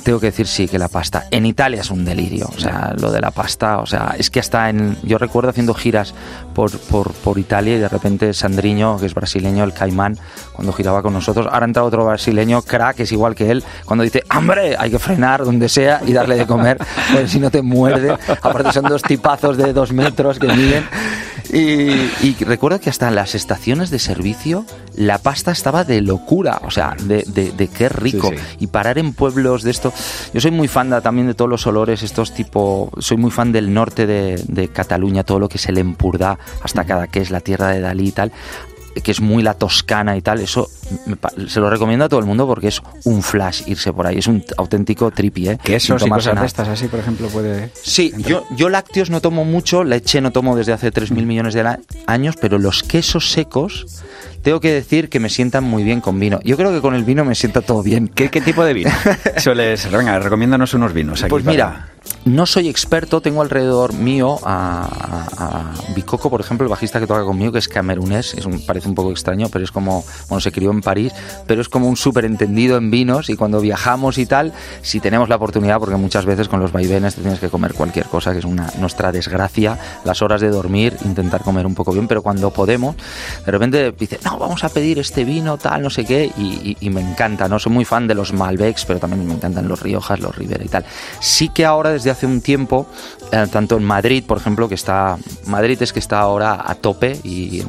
[0.04, 1.28] tengo que decir sí que la pasta.
[1.32, 4.40] En Italia es un delirio, o sea, lo de la pasta, o sea, es que
[4.40, 4.98] hasta en.
[5.04, 6.14] Yo recuerdo haciendo giras
[6.54, 10.18] por, por, por Italia y de repente Sandriño, que es brasileño, el caimán,
[10.54, 14.24] cuando giraba con nosotros, ahora entra otro brasileño, crack, es igual que él, cuando dice,
[14.30, 14.76] ¡hambre!
[14.78, 16.78] Hay que frenar donde sea y darle de comer,
[17.12, 18.18] porque si no te muerde.
[18.42, 20.86] Aparte son dos tipazos de dos metros que miden.
[21.54, 26.72] Y, recuerdo que hasta en las estaciones de servicio la pasta estaba de locura, o
[26.72, 28.32] sea, de, de, qué rico.
[28.60, 29.94] Y parar en pueblos de esto.
[30.34, 32.90] Yo soy muy fan también de todos los olores, estos tipo.
[33.00, 36.86] Soy muy fan del norte de, de Cataluña, todo lo que es el Empurdá, hasta
[36.86, 38.32] cada que es la tierra de Dalí y tal
[39.04, 40.70] que es muy la toscana y tal, eso
[41.48, 44.28] se lo recomiendo a todo el mundo porque es un flash irse por ahí, es
[44.28, 45.58] un auténtico trippy, ¿eh?
[45.64, 47.72] Que eso, y cosas de estas así, por ejemplo, puede...
[47.82, 51.78] Sí, yo, yo lácteos no tomo mucho, leche no tomo desde hace 3.000 millones de
[52.08, 54.04] años, pero los quesos secos
[54.42, 56.40] tengo que decir que me sientan muy bien con vino.
[56.44, 58.08] Yo creo que con el vino me sienta todo bien.
[58.08, 58.92] ¿Qué, qué tipo de vino
[59.38, 59.90] sueles?
[59.92, 61.22] Venga, recomiéndanos unos vinos.
[61.24, 61.90] Aquí pues mira,
[62.26, 64.88] no soy experto, tengo alrededor mío a,
[65.38, 68.96] a, Bicoco, por ejemplo, el bajista que toca conmigo, que es camerunés, es parece un
[68.96, 71.14] poco extraño, pero es como, bueno, se crió en París,
[71.48, 75.30] pero es como un súper entendido en vinos y cuando viajamos y tal, si tenemos
[75.30, 78.40] la oportunidad, porque muchas veces con los vaivenes te tienes que comer cualquier cosa, que
[78.40, 82.52] es una nuestra desgracia, las horas de dormir, intentar comer un poco bien, pero cuando
[82.52, 82.96] podemos,
[83.46, 86.90] de repente dice, no, vamos a pedir este vino, tal, no sé qué, y, y
[86.90, 87.60] me encanta, ¿no?
[87.60, 90.68] Soy muy fan de los Malbecs, pero también me encantan los Riojas, los Rivera y
[90.68, 90.86] tal.
[91.20, 92.88] Sí que ahora desde hace un tiempo,
[93.32, 95.18] eh, tanto en Madrid, por ejemplo, que está,
[95.48, 97.64] Madrid es que está ahora a tope y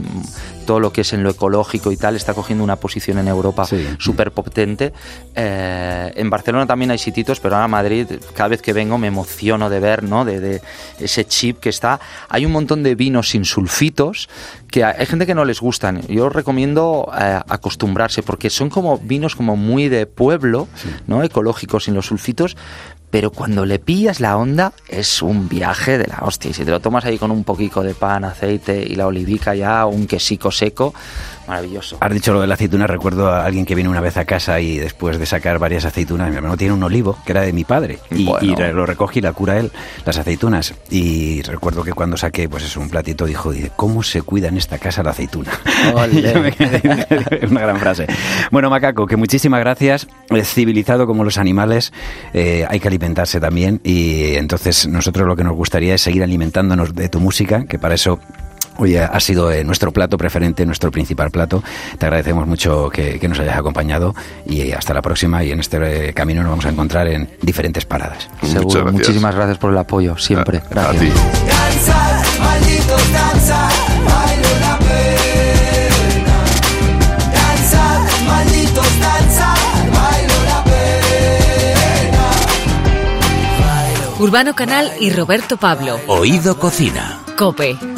[0.62, 3.66] todo lo que es en lo ecológico y tal está cogiendo una posición en Europa
[3.98, 4.92] súper potente.
[5.34, 9.68] Eh, en Barcelona también hay sitios, pero ahora Madrid, cada vez que vengo me emociono
[9.68, 10.24] de ver, ¿no?
[10.24, 10.60] De,
[10.98, 12.00] ese chip que está.
[12.28, 14.28] Hay un montón de vinos sin sulfitos
[14.70, 16.00] que hay gente que no les gustan.
[16.08, 20.68] Yo recomiendo eh, acostumbrarse porque son como vinos como muy de pueblo,
[21.06, 21.22] ¿no?
[21.22, 22.56] Ecológicos sin los sulfitos
[23.12, 26.50] pero cuando le pillas la onda es un viaje de la hostia.
[26.50, 29.54] Y si te lo tomas ahí con un poquito de pan, aceite y la olivica
[29.54, 30.94] ya, un quesico seco,
[31.53, 31.98] maravilloso.
[32.00, 34.61] Has dicho lo de la aceituna, recuerdo a alguien que vino una vez a casa
[34.61, 37.64] y después de sacar varias aceitunas, mi hermano tiene un olivo que era de mi
[37.64, 38.46] padre y, Bueno.
[38.68, 39.70] y lo recoge y la cura él,
[40.05, 40.74] las aceitunas.
[40.90, 44.78] Y recuerdo que cuando saqué pues es un platito dijo, ¿cómo se cuida en esta
[44.78, 45.50] casa la aceituna?
[47.42, 48.07] Es una gran frase.
[48.50, 50.07] Bueno, Macaco, que muchísimas gracias.
[50.44, 51.92] Civilizado como los animales,
[52.32, 56.94] eh, hay que alimentarse también y entonces nosotros lo que nos gustaría es seguir alimentándonos
[56.94, 58.18] de tu música, que para eso
[58.78, 61.62] Oye, ha sido eh, nuestro plato preferente, nuestro principal plato.
[61.98, 64.14] Te agradecemos mucho que, que nos hayas acompañado
[64.46, 65.44] y hasta la próxima.
[65.44, 68.28] Y en este eh, camino nos vamos a encontrar en diferentes paradas.
[68.42, 68.62] Seguro.
[68.62, 68.92] Muchas gracias.
[68.92, 70.58] Muchísimas gracias por el apoyo, siempre.
[70.58, 71.00] A- a Gracias.
[71.00, 71.10] ti.
[71.46, 73.68] Danza, malditos danza,
[74.04, 76.36] bailo la pena.
[77.34, 79.54] Danza, malditos danza,
[79.92, 82.30] bailo la pena.
[84.18, 85.98] Urbano Canal y Roberto Pablo.
[86.06, 87.21] Oído Cocina.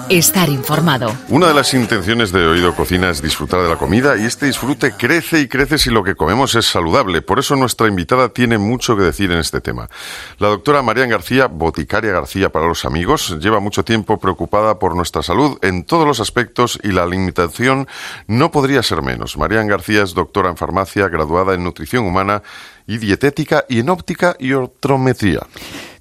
[0.08, 1.14] Estar informado.
[1.28, 4.92] Una de las intenciones de Oído Cocina es disfrutar de la comida y este disfrute
[4.92, 7.20] crece y crece si lo que comemos es saludable.
[7.20, 9.90] Por eso nuestra invitada tiene mucho que decir en este tema.
[10.38, 15.22] La doctora Marian García, boticaria García para los amigos, lleva mucho tiempo preocupada por nuestra
[15.22, 17.86] salud en todos los aspectos y la alimentación
[18.26, 19.36] no podría ser menos.
[19.36, 22.42] Marian García es doctora en farmacia, graduada en nutrición humana
[22.86, 25.40] y dietética y en óptica y ortometría.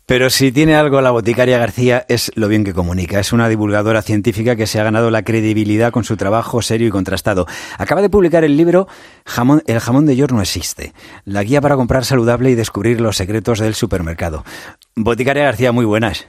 [0.06, 3.20] Pero si tiene algo la boticaria García es lo bien que comunica.
[3.20, 6.92] Es una divulgadora científica que se ha ganado la credibilidad con su trabajo serio y
[6.92, 7.48] contrastado.
[7.78, 8.88] Acaba de publicar el libro
[9.26, 10.94] jamón, El jamón de York no existe.
[11.24, 14.44] La guía para comprar saludable y descubrir los secretos del supermercado.
[14.96, 16.28] Boticaria García, muy buenas.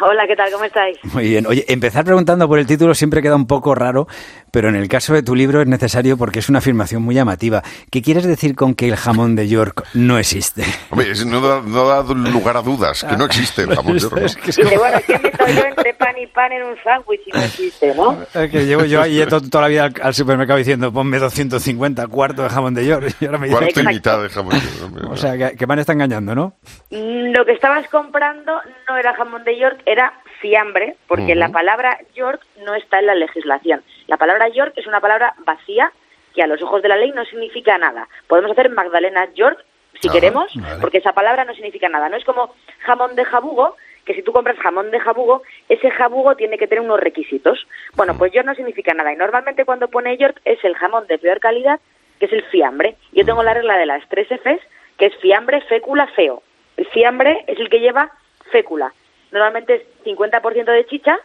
[0.00, 0.50] Hola, ¿qué tal?
[0.50, 0.98] ¿Cómo estáis?
[1.12, 1.46] Muy bien.
[1.46, 4.08] Oye, empezar preguntando por el título siempre queda un poco raro,
[4.50, 7.62] pero en el caso de tu libro es necesario porque es una afirmación muy llamativa.
[7.92, 10.64] ¿Qué quieres decir con que el jamón de York no existe?
[10.90, 14.26] Hombre, no da, no da lugar a dudas, que no existe el jamón York, ¿no?
[14.26, 17.44] Es que, bueno, ¿qué meto yo entre pan y pan en un sándwich y no
[17.44, 18.18] existe, no?
[18.34, 22.08] es que llevo yo ahí to- toda la vida al, al supermercado diciendo ponme 250
[22.08, 24.82] cuartos de jamón de York y ahora me dicen Cuarto y mitad de jamón York.
[24.84, 25.04] hombre.
[25.08, 26.56] o sea, que, que me han estado engañando, ¿no?
[26.90, 28.52] Mm, Lo que estabas comprando
[28.88, 33.14] no era jamón de York, era fiambre, porque la palabra York no está en la
[33.14, 33.82] legislación.
[34.06, 35.90] La palabra York es una palabra vacía
[36.34, 38.08] que a los ojos de la ley no significa nada.
[38.26, 39.64] Podemos hacer Magdalena York
[40.00, 40.80] si Ajá, queremos, vale.
[40.80, 42.08] porque esa palabra no significa nada.
[42.08, 46.34] No es como jamón de jabugo, que si tú compras jamón de jabugo, ese jabugo
[46.34, 47.66] tiene que tener unos requisitos.
[47.94, 49.12] Bueno, pues York no significa nada.
[49.12, 51.80] Y normalmente cuando pone York es el jamón de peor calidad,
[52.18, 52.96] que es el fiambre.
[53.12, 54.60] Yo tengo la regla de las tres Fs,
[54.98, 56.42] que es fiambre, fécula, feo.
[56.76, 58.10] El fiambre es el que lleva
[58.50, 58.92] fécula.
[59.34, 61.18] Normalmente es 50% de chicha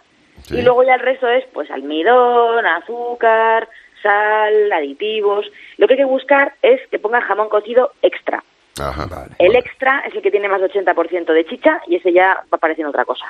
[0.43, 0.57] Sí.
[0.57, 3.67] y luego ya el resto es pues almidón, azúcar,
[4.01, 5.45] sal, aditivos.
[5.77, 8.43] Lo que hay que buscar es que ponga jamón cocido extra.
[8.81, 9.27] Ajá.
[9.37, 12.57] El extra es el que tiene más de 80% de chicha y ese ya va
[12.57, 13.25] pareciendo otra cosa.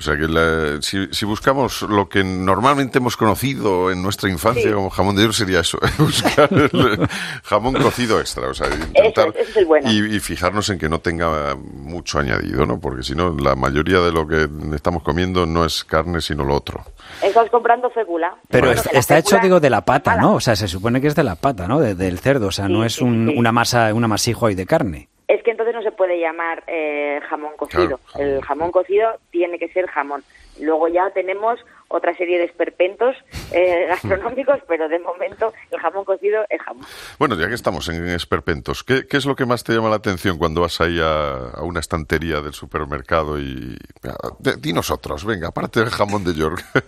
[0.00, 4.62] O sea que la- si, si buscamos lo que normalmente hemos conocido en nuestra infancia
[4.62, 4.72] Sí.
[4.72, 7.06] como jamón de York sería eso, buscar el
[7.44, 9.90] jamón cocido extra, o sea, intentar Ese- ese es el bueno.
[9.92, 12.80] y, y fijarnos en que no tenga mucho añadido, ¿no?
[12.80, 16.54] Porque si no, la mayoría de lo que estamos comiendo no es carne sino lo
[16.54, 16.82] otro.
[17.22, 18.34] Estás comprando fécula.
[18.48, 20.16] Pero Bueno, está hecho, digo, de la pata.
[20.16, 20.34] ¿no?
[20.36, 21.78] O sea, se supone que es de la pata, ¿no?
[21.78, 23.34] De- del cerdo, o sea, no es sí, un- sí.
[23.36, 25.08] una masa, un amasijo ahí de carne.
[25.30, 27.98] Es que entonces no se puede llamar eh, jamón cocido.
[27.98, 28.28] Claro, jamón.
[28.28, 30.24] El jamón cocido tiene que ser jamón.
[30.60, 33.16] Luego ya tenemos otra serie de esperpentos
[33.52, 36.86] eh, gastronómicos, pero de momento el jamón cocido es jamón.
[37.18, 39.96] Bueno, ya que estamos en esperpentos, ¿qué, qué es lo que más te llama la
[39.96, 43.76] atención cuando vas ahí a, a una estantería del supermercado y...
[44.60, 46.62] Di nosotros, venga, aparte del jamón de York,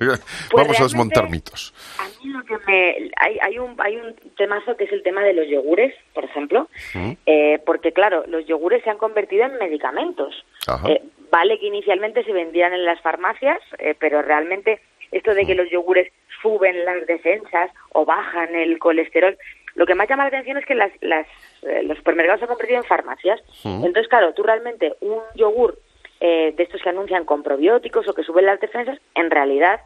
[0.55, 1.75] vamos a Pues desmontar mitos.
[1.99, 3.11] A mí lo que me...
[3.17, 6.69] Hay, hay, un, hay un temazo que es el tema de los yogures, por ejemplo,
[7.27, 10.45] eh, porque claro, los yogures se han convertido en medicamentos.
[10.67, 10.89] Ajá.
[10.89, 14.81] Eh, vale que inicialmente se vendían en las farmacias, eh, pero realmente
[15.13, 16.11] esto de que los yogures
[16.41, 19.37] suben las defensas o bajan el colesterol,
[19.75, 21.27] lo que más llama la atención es que las, las,
[21.63, 23.41] eh, los supermercados se han convertido en farmacias.
[23.65, 25.79] Entonces, claro, tú realmente un yogur
[26.21, 29.81] eh, de estos que anuncian con probióticos o que suben las defensas, en realidad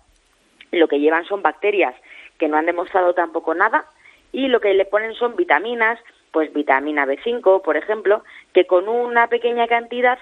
[0.73, 1.95] lo que llevan son bacterias
[2.39, 3.87] que no han demostrado tampoco nada
[4.33, 5.99] y lo que le ponen son vitaminas,
[6.33, 8.23] pues vitamina B5, por ejemplo,
[8.53, 10.19] que con una pequeña cantidad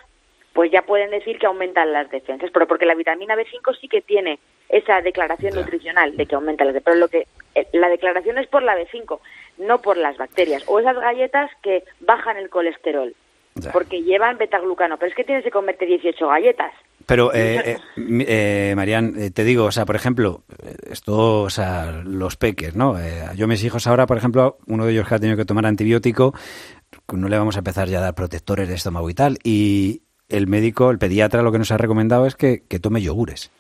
[0.54, 4.00] pues ya pueden decir que aumentan las defensas, pero porque la vitamina B5 sí que
[4.00, 4.38] tiene
[4.68, 8.46] esa declaración nutricional de que aumenta las defensas, pero lo que eh, la declaración es
[8.46, 9.18] por la B5,
[9.58, 13.14] no por las bacterias o esas galletas que bajan el colesterol,
[13.72, 16.72] porque llevan betaglucano, pero es que tienes que comerte 18 galletas.
[17.06, 17.78] Pero, eh, eh,
[18.26, 20.42] eh, Marian, eh, te digo, o sea, por ejemplo,
[20.90, 22.98] esto, o sea, los peques, ¿no?
[22.98, 25.66] Eh, yo mis hijos ahora, por ejemplo, uno de ellos que ha tenido que tomar
[25.66, 26.34] antibiótico,
[27.12, 29.38] no le vamos a empezar ya a dar protectores de estómago y tal.
[29.44, 30.02] Y
[30.36, 33.50] el médico, el pediatra, lo que nos ha recomendado es que, que tome yogures.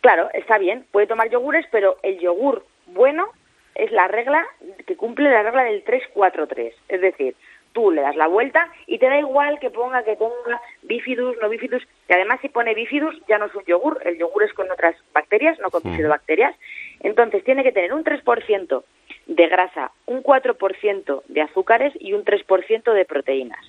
[0.00, 3.28] Claro, está bien, puede tomar yogures, pero el yogur bueno
[3.74, 4.46] es la regla
[4.86, 6.72] que cumple la regla del 3-4-3.
[6.88, 7.34] Es decir,
[7.72, 11.48] tú le das la vuelta y te da igual que ponga que ponga bifidus, no
[11.48, 14.70] bifidus, y además si pone bifidus ya no es un yogur, el yogur es con
[14.70, 16.54] otras bacterias, no con bifidobacterias.
[17.00, 18.82] Entonces tiene que tener un 3%
[19.28, 23.64] de grasa, un 4% de azúcares y un 3% de proteínas.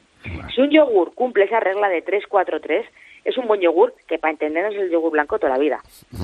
[0.56, 2.86] Si un yogur cumple esa regla de 3-4-3,
[3.26, 5.82] es un buen yogur, que para entendernos es el yogur blanco toda la vida,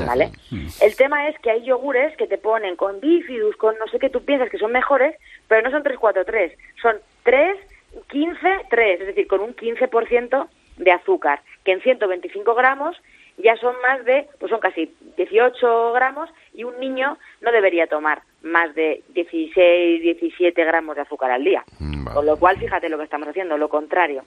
[0.08, 0.32] ¿vale?
[0.82, 4.10] El tema es que hay yogures que te ponen con bifidus, con no sé qué
[4.10, 5.16] tú piensas que son mejores,
[5.48, 7.58] pero no son 3-4-3, son 3,
[8.08, 8.38] 15,
[8.70, 12.98] 3, es decir, con un 15% de azúcar, que en 125 gramos
[13.38, 18.22] ya son más de, pues son casi 18 gramos y un niño no debería tomar
[18.46, 21.64] más de 16, 17 gramos de azúcar al día.
[22.14, 24.24] Con lo cual, fíjate lo que estamos haciendo, lo contrario.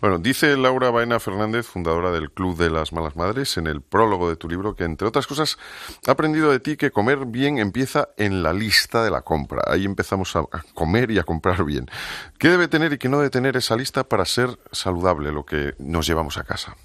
[0.00, 4.28] Bueno, dice Laura Baena Fernández, fundadora del Club de las Malas Madres, en el prólogo
[4.28, 5.58] de tu libro, que entre otras cosas
[6.06, 9.62] ha aprendido de ti que comer bien empieza en la lista de la compra.
[9.66, 11.86] Ahí empezamos a a comer y a comprar bien.
[12.38, 15.72] ¿Qué debe tener y qué no debe tener esa lista para ser saludable lo que
[15.78, 16.76] nos llevamos a casa?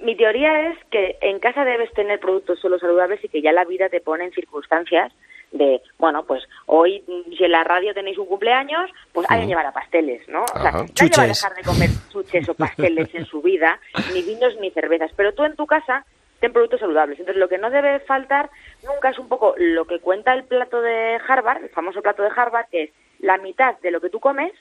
[0.00, 3.64] Mi teoría es que en casa debes tener productos solo saludables y que ya la
[3.64, 5.12] vida te pone en circunstancias
[5.54, 9.46] de, bueno, pues hoy mm, si en la radio tenéis un cumpleaños, pues hay que
[9.46, 10.42] llevar a pasteles, ¿no?
[10.42, 10.78] O sea, Ajá.
[11.00, 13.78] nadie va a dejar de comer chuches o pasteles en su vida,
[14.12, 16.04] ni vinos ni cervezas, pero tú en tu casa
[16.40, 17.18] ten productos saludables.
[17.18, 18.50] Entonces, lo que no debe faltar
[18.84, 22.30] nunca es un poco lo que cuenta el plato de Harvard, el famoso plato de
[22.34, 22.90] Harvard, que es
[23.20, 24.52] la mitad de lo que tú comes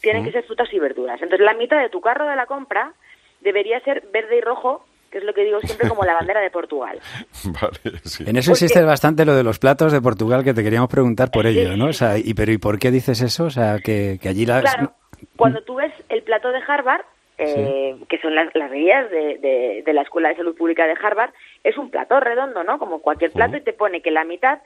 [0.00, 1.20] tienen que ser frutas y verduras.
[1.20, 2.94] Entonces, la mitad de tu carro de la compra
[3.40, 6.50] debería ser verde y rojo, que es lo que digo siempre como la bandera de
[6.50, 6.98] Portugal.
[7.44, 8.24] Vale, sí.
[8.26, 11.46] En eso insiste bastante lo de los platos de Portugal, que te queríamos preguntar por
[11.46, 11.86] ello, ¿no?
[11.86, 13.44] O sea, y, pero ¿y por qué dices eso?
[13.44, 14.62] O sea, que, que allí las...
[14.62, 14.92] Claro,
[15.36, 17.02] cuando tú ves el plato de Harvard,
[17.38, 20.96] eh, que son las, las guías de, de- de la Escuela de Salud Pública de
[21.00, 21.30] Harvard,
[21.64, 22.78] es un plato redondo, ¿no?
[22.78, 24.58] Como cualquier plato, y te pone que la mitad,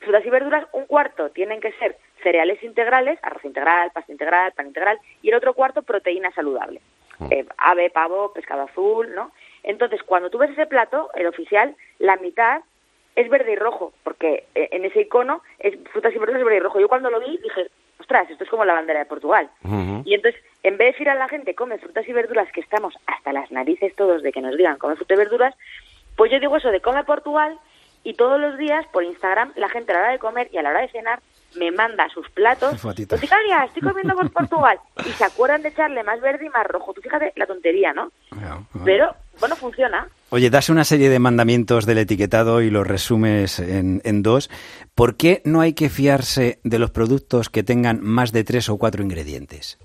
[0.00, 4.68] frutas y verduras, un cuarto tienen que ser cereales integrales, arroz integral, pasta integral, pan
[4.68, 6.80] integral, y el otro cuarto proteína saludable.
[7.30, 9.30] Eh, ave, pavo, pescado azul, ¿no?
[9.64, 12.60] Entonces, cuando tú ves ese plato, el oficial, la mitad
[13.16, 16.60] es verde y rojo, porque eh, en ese icono es frutas y verduras verde y
[16.60, 16.80] rojo.
[16.80, 19.48] Yo cuando lo vi dije, ostras, esto es como la bandera de Portugal.
[20.04, 22.94] Y entonces, en vez de decir a la gente, come frutas y verduras, que estamos
[23.06, 25.54] hasta las narices todos de que nos digan, come frutas y verduras,
[26.16, 27.58] pues yo digo eso de come Portugal
[28.02, 30.62] y todos los días por Instagram la gente a la hora de comer y a
[30.62, 31.20] la hora de cenar
[31.56, 32.80] me manda sus platos.
[32.80, 33.18] Fotitos.
[33.18, 34.78] Noticalia, estoy comiendo por Portugal.
[35.04, 36.92] Y se acuerdan de echarle más verde y más rojo.
[36.92, 38.12] Tú fíjate la tontería, ¿no?
[38.84, 40.08] Pero, bueno, funciona.
[40.30, 44.50] Oye, das una serie de mandamientos del etiquetado y los resumes en, en dos.
[44.94, 48.78] ¿Por qué no hay que fiarse de los productos que tengan más de tres o
[48.78, 49.78] cuatro ingredientes?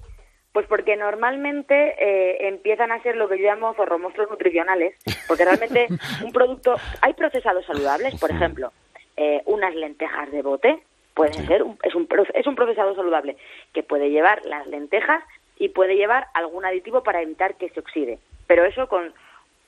[0.52, 4.96] Pues porque normalmente eh, empiezan a ser lo que yo llamo zorromonstruos nutricionales,
[5.28, 5.88] porque realmente
[6.24, 8.74] un producto, hay procesados saludables, por ejemplo,
[9.16, 10.84] eh, unas lentejas de bote,
[11.20, 13.36] pueden ser, un- es, un, es un procesado saludable
[13.74, 15.22] que puede llevar las lentejas
[15.58, 19.14] y puede llevar algún aditivo para evitar que se oxide, pero eso con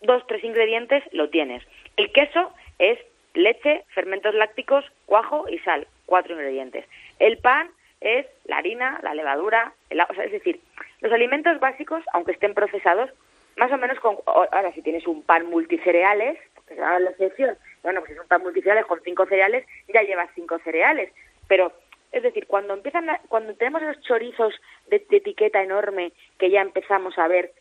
[0.02, 1.62] dos, tres ingredientes lo tienes.
[1.98, 2.98] El queso es
[3.34, 6.86] leche, fermentos lácticos, cuajo y sal, cuatro ingredientes.
[7.20, 10.62] El pan es la harina, la levadura, el o sea, es decir,
[11.02, 13.10] los alimentos básicos, aunque estén procesados,
[13.58, 17.58] más o menos con, ahora si tienes un pan multicereales, que se llama la excepción,
[17.84, 21.12] bueno, pues si es un pan multicereales con cinco cereales, ya llevas cinco cereales,
[21.52, 21.74] pero
[22.14, 24.54] es decir, cuando empiezan, a- cuando tenemos esos chorizos
[24.88, 27.52] de, de etiqueta enorme que ya empezamos a ver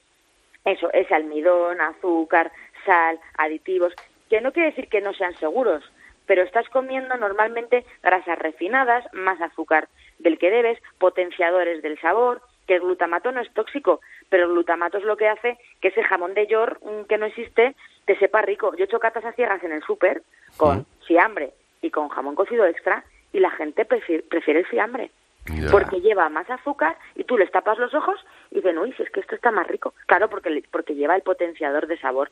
[0.65, 2.53] eso, ese almidón, azúcar,
[2.87, 3.93] sal, aditivos,
[4.29, 5.83] que no quiere decir que no sean seguros,
[6.27, 9.89] pero estás comiendo normalmente grasas refinadas, más azúcar
[10.21, 14.99] del que debes, potenciadores del sabor, que el glutamato no es tóxico, pero el glutamato
[14.99, 17.75] es lo que hace que ese jamón de york mm, que no existe
[18.05, 18.71] te sepa rico.
[18.77, 20.23] Yo he hecho catas a ciegas en el súper
[20.57, 21.51] con fiambre
[21.83, 23.03] y con jamón cocido extra
[23.33, 25.11] y la gente prefiere, prefiere el fiambre
[25.47, 25.71] Ya.
[25.71, 28.15] porque lleva más azúcar y tú les tapas los ojos
[28.51, 29.95] y dicen, uy, si es que esto está más rico.
[30.07, 32.31] Claro, porque, le- porque lleva el potenciador de sabor.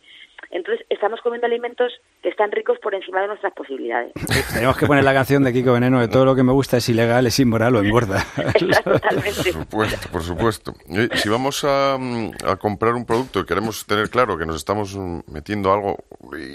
[0.51, 1.93] Entonces, estamos comiendo alimentos
[2.23, 4.13] que están ricos por encima de nuestras posibilidades.
[4.55, 6.89] Tenemos que poner la canción de Kiko Veneno de todo lo que me gusta es
[6.89, 8.25] ilegal, es inmoral o engorda.
[8.85, 9.53] Totalmente.
[9.53, 10.75] Por supuesto, por supuesto.
[10.91, 14.57] Eh, Si vamos a, mm, a comprar un producto y queremos tener claro que nos
[14.57, 15.97] estamos mm, metiendo algo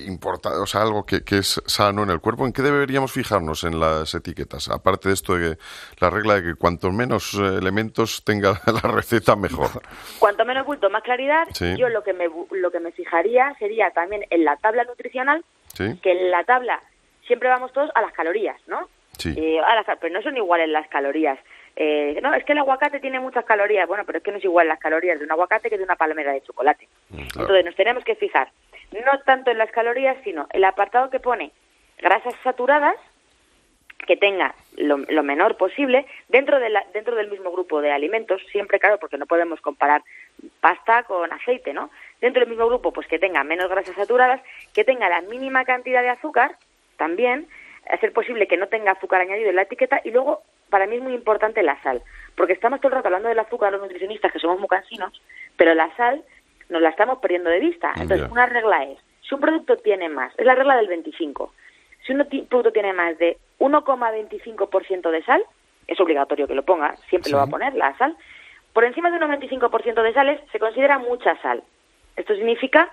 [0.07, 3.63] importante, o sea, algo que, que es sano en el cuerpo, ¿en qué deberíamos fijarnos
[3.63, 4.69] en las etiquetas?
[4.69, 5.61] Aparte de esto de que
[5.99, 9.69] la regla de que cuanto menos eh, elementos tenga la receta, mejor.
[10.19, 11.47] Cuanto menos bulto, más claridad.
[11.53, 11.75] Sí.
[11.77, 15.99] Yo lo que me lo que me fijaría sería también en la tabla nutricional, ¿Sí?
[16.01, 16.81] que en la tabla
[17.27, 18.87] siempre vamos todos a las calorías, ¿no?
[19.17, 19.33] Sí.
[19.37, 21.39] Eh, a las pero no son iguales las calorías
[21.75, 23.87] eh, no, es que el aguacate tiene muchas calorías.
[23.87, 25.95] Bueno, pero es que no es igual las calorías de un aguacate que de una
[25.95, 26.87] palmera de chocolate.
[27.11, 28.51] Entonces nos tenemos que fijar
[28.91, 31.51] no tanto en las calorías, sino el apartado que pone
[31.97, 32.95] grasas saturadas,
[34.05, 38.41] que tenga lo, lo menor posible dentro, de la- dentro del mismo grupo de alimentos,
[38.51, 40.01] siempre claro, porque no podemos comparar
[40.61, 41.89] pasta con aceite, ¿no?
[42.21, 44.41] Dentro del mismo grupo, pues que tenga menos grasas saturadas,
[44.73, 46.55] que tenga la mínima cantidad de azúcar,
[46.97, 47.47] también,
[47.89, 50.95] a ser posible que no tenga azúcar añadido en la etiqueta, y luego, para mí
[50.95, 52.01] es muy importante la sal,
[52.35, 55.21] porque estamos todo el rato hablando del azúcar los nutricionistas, que somos muy cansinos,
[55.57, 56.23] pero la sal
[56.69, 57.89] nos la estamos perdiendo de vista.
[58.01, 58.97] Entonces, una regla es,
[59.27, 61.53] si un producto tiene más, es la regla del 25,
[62.05, 65.43] si un producto tiene más de 1,25% de sal,
[65.87, 68.15] es obligatorio que lo ponga, siempre lo va a poner la sal,
[68.73, 71.63] por encima de un 95% de sales se considera mucha sal.
[72.15, 72.91] Esto significa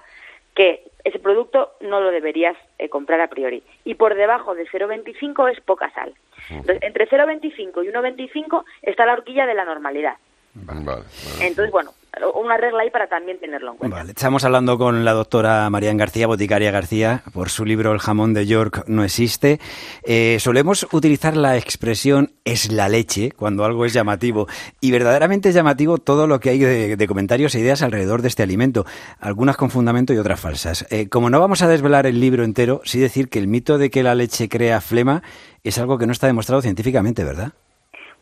[0.54, 3.62] que ese producto no lo deberías eh, comprar a priori.
[3.84, 6.14] Y por debajo de 0,25 es poca sal.
[6.50, 10.16] Entonces, entre 0,25 y 1,25 está la horquilla de la normalidad.
[10.54, 11.04] Vale, vale.
[11.40, 11.92] Entonces, bueno,
[12.34, 13.96] una regla ahí para también tenerlo en cuenta.
[13.98, 18.34] Vale, estamos hablando con la doctora Marian García, boticaria García, por su libro El jamón
[18.34, 19.60] de York no existe.
[20.04, 24.48] Eh, solemos utilizar la expresión es la leche cuando algo es llamativo
[24.80, 28.28] y verdaderamente es llamativo todo lo que hay de, de comentarios e ideas alrededor de
[28.28, 28.84] este alimento,
[29.20, 30.86] algunas con fundamento y otras falsas.
[30.90, 33.90] Eh, como no vamos a desvelar el libro entero, sí decir que el mito de
[33.90, 35.22] que la leche crea flema
[35.62, 37.52] es algo que no está demostrado científicamente, ¿verdad?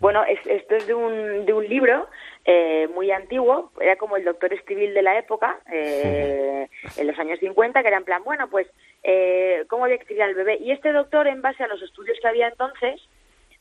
[0.01, 2.07] Bueno, es- esto es de un, de un libro
[2.51, 7.39] eh, muy antiguo, era como el doctor Escribil de la época, eh, en los años
[7.41, 8.67] 50, que era en plan, bueno, pues,
[9.03, 10.57] eh, ¿cómo había que criar al bebé?
[10.59, 13.07] Y este doctor, en base a los estudios que había entonces,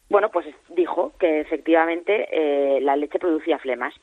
[0.09, 3.93] bueno, pues dijo que efectivamente eh, la leche producía flemas.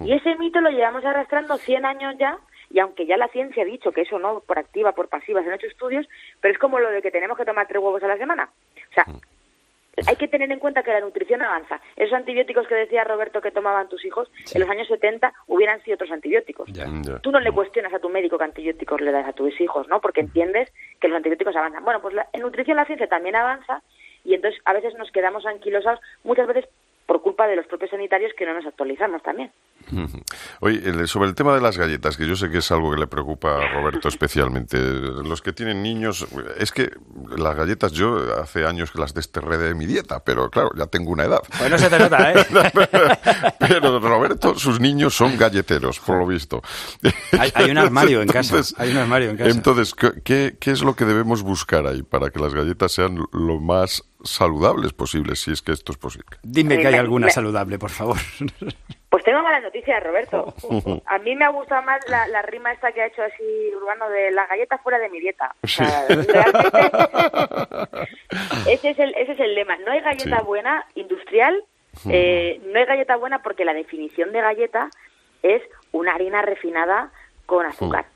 [0.00, 2.38] Y ese mito lo llevamos arrastrando 100 años ya,
[2.68, 5.48] y aunque ya la ciencia ha dicho que eso no, por activa, por pasiva, se
[5.48, 6.06] han hecho estudios,
[6.42, 8.50] pero es como lo de que tenemos que tomar tres huevos a la semana.
[8.90, 9.06] O sea,
[10.06, 11.80] hay que tener en cuenta que la nutrición avanza.
[11.96, 15.94] Esos antibióticos que decía Roberto que tomaban tus hijos, en los años 70 hubieran sido
[15.94, 16.70] otros antibióticos.
[16.72, 16.86] Ya.
[17.20, 20.00] Tú no le cuestionas a tu médico qué antibióticos le das a tus hijos, ¿no?
[20.00, 21.84] Porque entiendes que los antibióticos avanzan.
[21.84, 23.82] Bueno, pues la, en nutrición la ciencia también avanza
[24.24, 26.66] y entonces a veces nos quedamos anquilosados, muchas veces
[27.06, 29.50] por culpa de los propios sanitarios que no nos actualizamos también.
[30.60, 33.06] Oye, sobre el tema de las galletas, que yo sé que es algo que le
[33.06, 34.78] preocupa a Roberto especialmente.
[34.78, 36.26] Los que tienen niños,
[36.58, 36.90] es que
[37.36, 41.10] las galletas yo hace años que las desterré de mi dieta, pero claro, ya tengo
[41.10, 41.40] una edad.
[41.58, 42.46] Pues no se te nota, ¿eh?
[43.58, 46.62] Pero Roberto, sus niños son galleteros, por lo visto.
[47.38, 49.50] Hay- hay un armario en casa, Entonces- hay un armario en casa.
[49.50, 53.60] Entonces, ¿qué- ¿qué, es lo que debemos buscar ahí para que las galletas sean lo
[53.60, 56.26] más saludables posibles, si es que esto es posible?
[56.42, 58.16] Dime que hay Me- alguna saludable, por favor.
[59.14, 60.52] Pues tengo malas noticias, Roberto.
[61.06, 64.10] A mí me ha gustado más la, la rima esta que ha hecho así Urbano
[64.10, 65.54] de las galletas fuera de mi dieta.
[65.62, 66.90] O sea, realmente
[68.72, 69.76] ese es el ese es el lema.
[69.76, 70.44] No hay galleta Sí.
[70.44, 71.62] buena industrial,
[72.10, 74.90] eh, no hay galleta buena porque la definición de galleta
[75.44, 75.62] es
[75.92, 77.12] una harina refinada
[77.46, 78.06] con azúcar.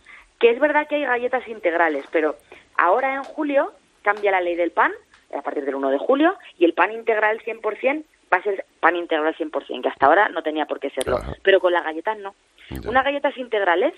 [0.40, 2.34] Que es verdad que hay galletas integrales, pero
[2.76, 3.72] ahora en julio
[4.02, 4.90] cambia la ley del pan,
[5.32, 8.96] a partir del 1 de julio, y el pan integral 100% va a ser pan
[8.96, 11.18] integral 100%, que hasta ahora no tenía por qué serlo.
[11.42, 12.34] Pero con las galletas no.
[12.70, 12.88] Ya.
[12.88, 13.94] Unas galletas integrales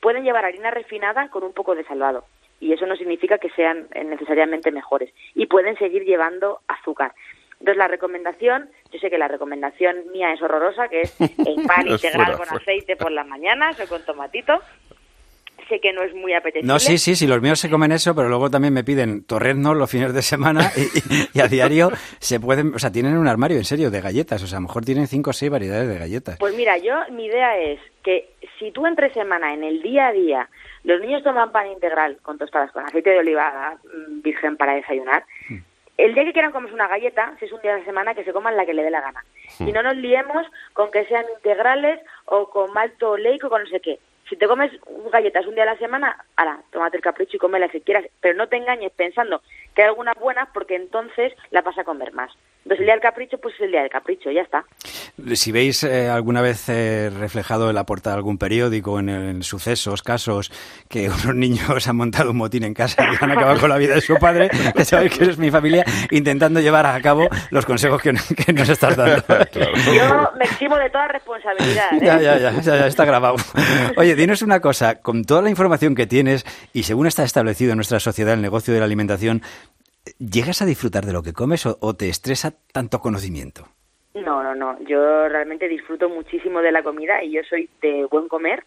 [0.00, 2.24] pueden llevar harina refinada con un poco de salvado.
[2.60, 5.12] Y eso no significa que sean eh, necesariamente mejores.
[5.34, 7.14] Y pueden seguir llevando azúcar.
[7.60, 11.88] Entonces, la recomendación, yo sé que la recomendación mía es horrorosa, que es el pan
[11.88, 14.60] integral con aceite por las mañanas o con tomatito.
[15.68, 16.66] Sé que no es muy apetecible.
[16.66, 19.76] No, sí, sí, sí, los míos se comen eso, pero luego también me piden torreznos
[19.76, 20.70] los fines de semana
[21.34, 24.46] y, a diario se pueden, o sea, tienen un armario, en serio, de galletas, o
[24.46, 26.38] sea, a lo mejor tienen cinco o seis variedades de galletas.
[26.38, 30.12] Pues mira, yo mi idea es que si tú entre semana, en el día a
[30.12, 30.48] día,
[30.84, 35.24] los niños toman pan integral con tostadas con aceite de oliva mm, virgen para desayunar,
[35.96, 38.24] el día que quieran comerse una galleta, si es un día de la semana, que
[38.24, 39.24] se coman la que le dé la gana.
[39.60, 43.68] Y no nos liemos con que sean integrales o con malto oleico o con no
[43.68, 44.00] sé qué.
[44.28, 44.72] Si te comes
[45.12, 48.36] galletas un día a la semana, ala, tómate el capricho y cómelas si quieras, pero
[48.36, 49.42] no te engañes pensando
[49.74, 52.30] que hay algunas buenas porque entonces la vas a comer más.
[52.64, 54.64] Entonces el día del capricho, pues es el día del capricho, ya está.
[55.34, 59.42] Si veis eh, alguna vez eh, reflejado en la portada de algún periódico, en, en
[59.42, 60.50] sucesos, casos,
[60.88, 63.94] que unos niños han montado un motín en casa y han acabado con la vida
[63.94, 68.00] de su padre, ya sabéis que es mi familia intentando llevar a cabo los consejos
[68.00, 68.14] que,
[68.46, 69.22] que nos estás dando.
[69.94, 71.92] Yo me eximo de toda responsabilidad.
[71.92, 71.98] ¿eh?
[72.00, 73.36] Ya, ya, ya, ya, ya, está grabado.
[73.98, 77.76] Oye, dinos una cosa, con toda la información que tienes y según está establecido en
[77.76, 79.42] nuestra sociedad el negocio de la alimentación,
[80.18, 83.68] ¿llegas a disfrutar de lo que comes o, o te estresa tanto conocimiento?
[84.14, 84.78] No, no, no.
[84.84, 88.64] Yo realmente disfruto muchísimo de la comida y yo soy de buen comer.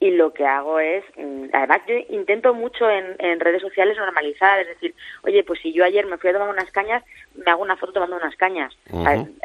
[0.00, 4.58] Y lo que hago es, mm, además yo intento mucho en, en redes sociales normalizar,
[4.58, 7.04] es decir, oye, pues si yo ayer me fui a tomar unas cañas,
[7.36, 8.76] me hago una foto tomando unas cañas.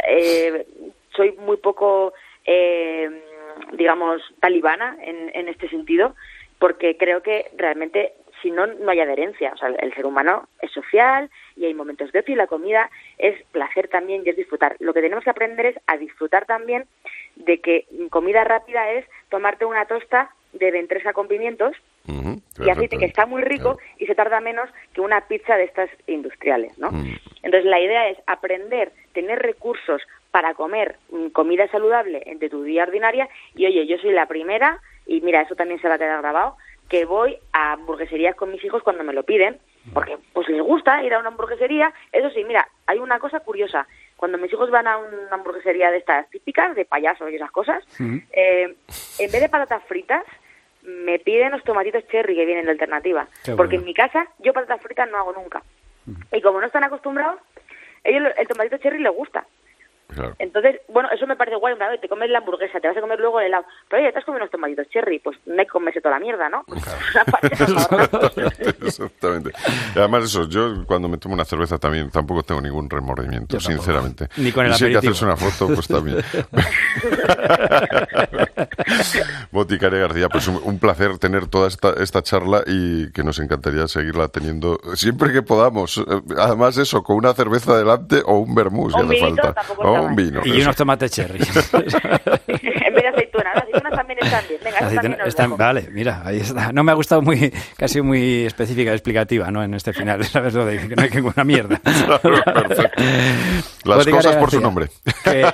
[0.07, 0.65] Eh,
[1.15, 2.13] soy muy poco,
[2.43, 3.21] eh,
[3.73, 6.15] digamos, talibana en, en este sentido,
[6.57, 8.13] porque creo que realmente
[8.47, 9.51] si no, no hay adherencia.
[9.53, 12.89] O sea, el ser humano es social y hay momentos de ocio y la comida
[13.17, 14.77] es placer también y es disfrutar.
[14.79, 16.85] Lo que tenemos que aprender es a disfrutar también
[17.35, 21.75] de que comida rápida es tomarte una tosta de ventresa con pimientos
[22.59, 25.89] y aceite que está muy rico y se tarda menos que una pizza de estas
[26.07, 26.89] industriales, ¿no?
[26.89, 27.17] Mm.
[27.43, 32.83] Entonces la idea es aprender, tener recursos para comer mm, comida saludable entre tu día
[32.83, 36.21] ordinaria y oye, yo soy la primera y mira, eso también se va a quedar
[36.21, 36.55] grabado,
[36.89, 39.59] que voy a hamburgueserías con mis hijos cuando me lo piden,
[39.93, 41.93] porque pues les gusta ir a una hamburguesería.
[42.11, 43.87] Eso sí, mira, hay una cosa curiosa.
[44.15, 47.83] Cuando mis hijos van a una hamburguesería de estas típicas, de payasos y esas cosas,
[48.31, 48.75] eh,
[49.19, 50.23] en vez de patatas fritas,
[50.83, 53.27] me piden los tomatitos cherry que vienen de alternativa.
[53.57, 55.61] Porque en mi casa yo patatas fritas no hago nunca.
[56.31, 57.39] Y como no están acostumbrados,
[58.03, 59.45] ellos lo- el tomatito cherry les gusta.
[60.07, 60.35] Claro.
[60.39, 63.01] Entonces, bueno, eso me parece guay, una vez te comes la hamburguesa, te vas a
[63.01, 65.65] comer luego el helado, pero oye, te has comido unos tomatitos cherry, pues no hay
[65.65, 66.63] que comerse toda la mierda, ¿no?
[68.85, 69.51] Exactamente.
[69.95, 74.27] Y además eso, yo cuando me tomo una cerveza también tampoco tengo ningún remordimiento, sinceramente.
[74.37, 76.17] Ni con el y si hay que hacerse una foto, pues también.
[79.51, 83.87] Boticaria García, pues un, un placer tener toda esta, esta charla y que nos encantaría
[83.87, 85.97] seguirla teniendo siempre que podamos.
[85.97, 86.03] Eh,
[86.37, 89.53] Además eso, con una cerveza delante o un vermú, si hace falta.
[90.01, 90.41] Un vino.
[90.45, 90.61] Y eso.
[90.61, 91.39] unos tomates cherry.
[92.47, 94.59] en vez de aceitunas, las aceitunas también están bien.
[94.63, 95.57] Venga, eso Aceituna- también os están- dejo.
[95.57, 96.71] vale, mira, ahí está.
[96.71, 99.63] No me ha gustado muy, casi muy específica, explicativa, ¿no?
[99.63, 100.53] En este final, ¿sabes?
[100.53, 101.79] Lo de que no hay que una mierda.
[101.79, 103.03] Perfecto.
[103.85, 104.87] Las Boticaria cosas por su nombre.
[105.23, 105.45] que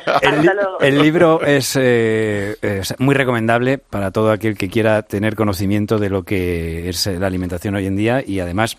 [0.81, 6.09] el, libro es, eh, es muy recomendable para todo aquel que quiera tener conocimiento de
[6.09, 8.77] lo que es eh, la alimentación hoy en día y además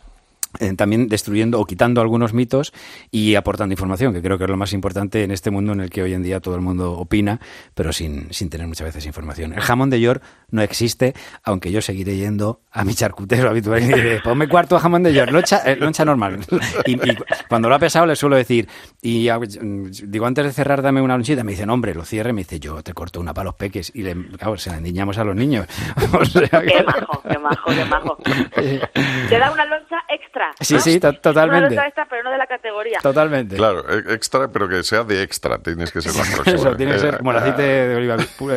[0.77, 2.73] también destruyendo o quitando algunos mitos
[3.11, 5.91] y aportando información, que creo que es lo más importante en este mundo en el
[5.91, 7.41] que hoy en día todo el mundo opina,
[7.75, 9.53] pero sin, sin tener muchas veces información.
[9.53, 13.87] El jamón de York no existe, aunque yo seguiré yendo a mi charcutero habitual y
[13.87, 16.41] diré, ponme cuarto jamón de York, loncha, eh, loncha normal.
[16.87, 17.17] Y, y
[17.49, 18.69] cuando lo ha pesado le suelo decir,
[19.03, 22.43] y mm, digo, antes de cerrar dame una lonchita, me dicen, hombre, lo cierre, me
[22.43, 25.25] dice, yo te corto una para los peques, y le, claro, se la endiñamos a
[25.25, 25.67] los niños.
[26.15, 28.17] O sea que- Qué majo, qué majo, qué majo.
[29.29, 30.44] Te da una loncha extra.
[30.61, 30.81] Sí, ¿no?
[30.81, 31.71] sí, totalmente.
[31.75, 32.99] loncha extra, pero no de la categoría.
[33.03, 33.57] Totalmente.
[33.57, 36.57] Claro, e- extra, pero que sea de extra, tienes que ser la próxima.
[36.57, 38.17] Eso, tiene que ser Eh, como el aceite de oliva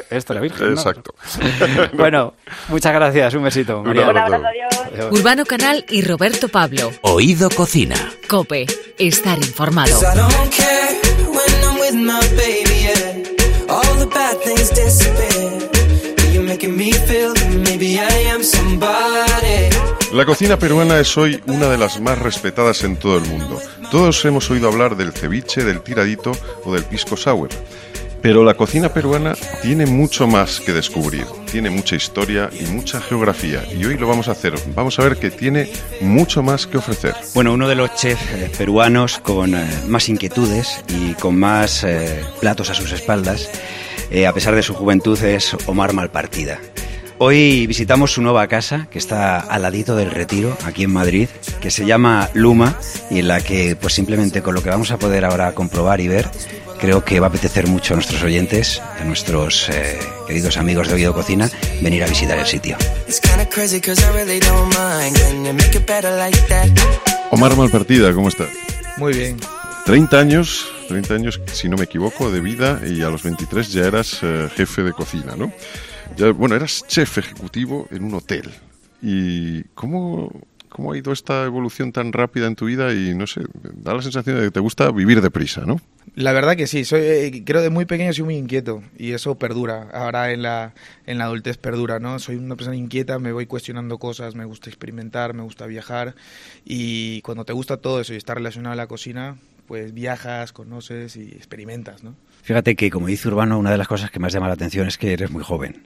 [0.10, 0.68] extra virgen.
[0.68, 0.74] ¿no?
[0.74, 1.14] Exacto.
[1.94, 2.34] Bueno,
[2.70, 3.80] muchas gracias, un besito.
[3.82, 4.36] Un abrazo.
[4.36, 5.12] adiós.
[5.12, 6.92] Urbano Canal y Roberto Pablo.
[7.02, 7.96] Oído Cocina.
[8.28, 8.66] Cope,
[8.98, 10.00] estar informado.
[16.58, 19.07] making me feel that maybe I am somebody.
[20.18, 23.62] La cocina peruana es hoy una de las más respetadas en todo el mundo.
[23.92, 26.32] Todos hemos oído hablar del ceviche, del tiradito
[26.66, 27.50] o del pisco sour.
[28.24, 33.64] Pero la cocina peruana tiene mucho más que descubrir, tiene mucha historia y mucha geografía.
[33.72, 34.56] Y hoy lo vamos a hacer.
[34.74, 35.70] Vamos a ver que tiene
[36.02, 37.14] mucho más que ofrecer.
[37.36, 42.26] Bueno, uno de los chefs eh, peruanos con eh, más inquietudes y con más eh,
[42.42, 43.48] platos a sus espaldas,
[44.28, 46.60] a pesar de su juventud, es Omar Malpartida.
[47.20, 51.28] Hoy visitamos su nueva casa, que está al ladito del Retiro, aquí en Madrid,
[51.60, 52.78] que se llama Luma
[53.10, 56.08] y en la que, pues simplemente con lo que vamos a poder ahora comprobar y
[56.08, 56.30] ver,
[56.80, 59.98] creo que va a apetecer mucho a nuestros oyentes, a nuestros eh,
[60.28, 61.50] queridos amigos de Oído Cocina,
[61.82, 62.78] venir a visitar el sitio.
[63.08, 65.18] It's kinda crazy 'cause I really don't mind.
[65.18, 66.70] Can you make it better like that?
[67.32, 68.50] Omar Malpartida, ¿cómo estás?
[68.98, 69.38] Muy bien.
[69.86, 73.86] 30 años, 30 años, si no me equivoco, de vida y a los 23 ya
[73.86, 75.52] eras eh, jefe de cocina, ¿no?
[76.18, 78.50] Ya, bueno, eras chef ejecutivo en un hotel.
[79.04, 80.32] ¿Y cómo,
[80.68, 82.92] cómo ha ido esta evolución tan rápida en tu vida?
[82.92, 83.42] Y no sé,
[83.76, 85.80] da la sensación de que te gusta vivir deprisa, ¿no?
[86.16, 89.36] La verdad que sí, soy, eh, creo de muy pequeño soy muy inquieto y eso
[89.36, 89.92] perdura.
[89.94, 90.74] Ahora en la,
[91.06, 92.18] en la adultez perdura, ¿no?
[92.18, 96.16] Soy una persona inquieta, me voy cuestionando cosas, me gusta experimentar, me gusta viajar
[96.66, 99.38] y cuando te gusta todo eso y está relacionado a la cocina,
[99.68, 102.16] pues viajas, conoces y experimentas, ¿no?
[102.48, 104.98] Fíjate que, como dice Urbano, una de las cosas que más llama la atención es
[104.98, 105.86] que eres muy joven.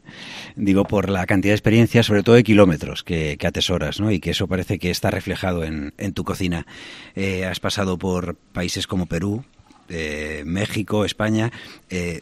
[0.56, 4.12] Digo, por la cantidad de experiencia, sobre todo de kilómetros que, atesoras, ¿no?
[4.12, 6.68] Y que eso parece que está reflejado en, en tu cocina.
[7.16, 9.44] Eh, has pasado por países como Perú,
[9.90, 11.52] eh, México, España.
[11.90, 12.22] eh,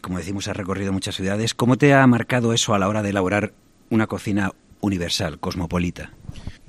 [0.00, 1.54] como decimos, has recorrido muchas ciudades.
[1.54, 3.54] ¿Cómo te ha marcado eso a la hora de elaborar
[3.88, 6.12] una cocina universal, cosmopolita?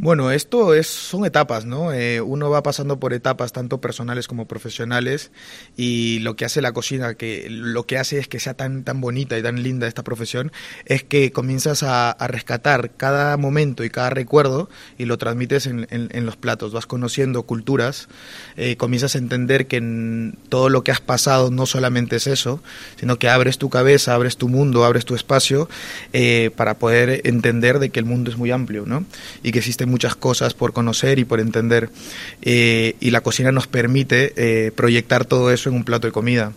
[0.02, 1.94] Bueno, esto es, son etapas, ¿no?
[1.94, 5.30] Eh, uno va pasando por etapas tanto personales como profesionales
[5.78, 9.00] y lo que hace la cocina, que lo que hace es que sea tan, tan
[9.00, 10.52] bonita y tan linda esta profesión,
[10.86, 16.26] es que comienzas a, rescatar cada momento y cada recuerdo y lo transmites en, en,
[16.26, 16.74] los platos.
[16.74, 18.08] Vas conociendo culturas,
[18.58, 22.64] eh, comienzas a entender que todo lo que has pasado no solamente es eso,
[22.96, 25.70] sino que abres tu cabeza, abres tu mundo, abres tu espacio
[26.12, 29.06] eh, para poder entender de que el mundo es muy amplio, ¿no?
[29.44, 31.90] Y que existen muchas cosas por conocer y por entender.
[32.42, 36.54] Eh, y la cocina nos permite eh, proyectar todo eso en un plato de comida.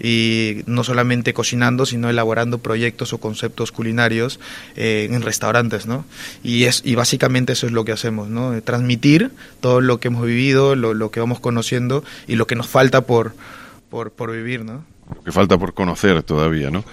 [0.00, 4.40] Y no solamente cocinando, sino elaborando proyectos o conceptos culinarios
[4.76, 6.04] eh, en restaurantes, ¿no?
[6.42, 8.60] Y, es, y básicamente eso es lo que hacemos, ¿no?
[8.62, 9.30] Transmitir
[9.60, 13.02] todo lo que hemos vivido, lo, lo que vamos conociendo y lo que nos falta
[13.02, 13.34] por,
[13.90, 14.84] por, por vivir, ¿no?
[15.14, 16.84] Lo que falta por conocer todavía, ¿no?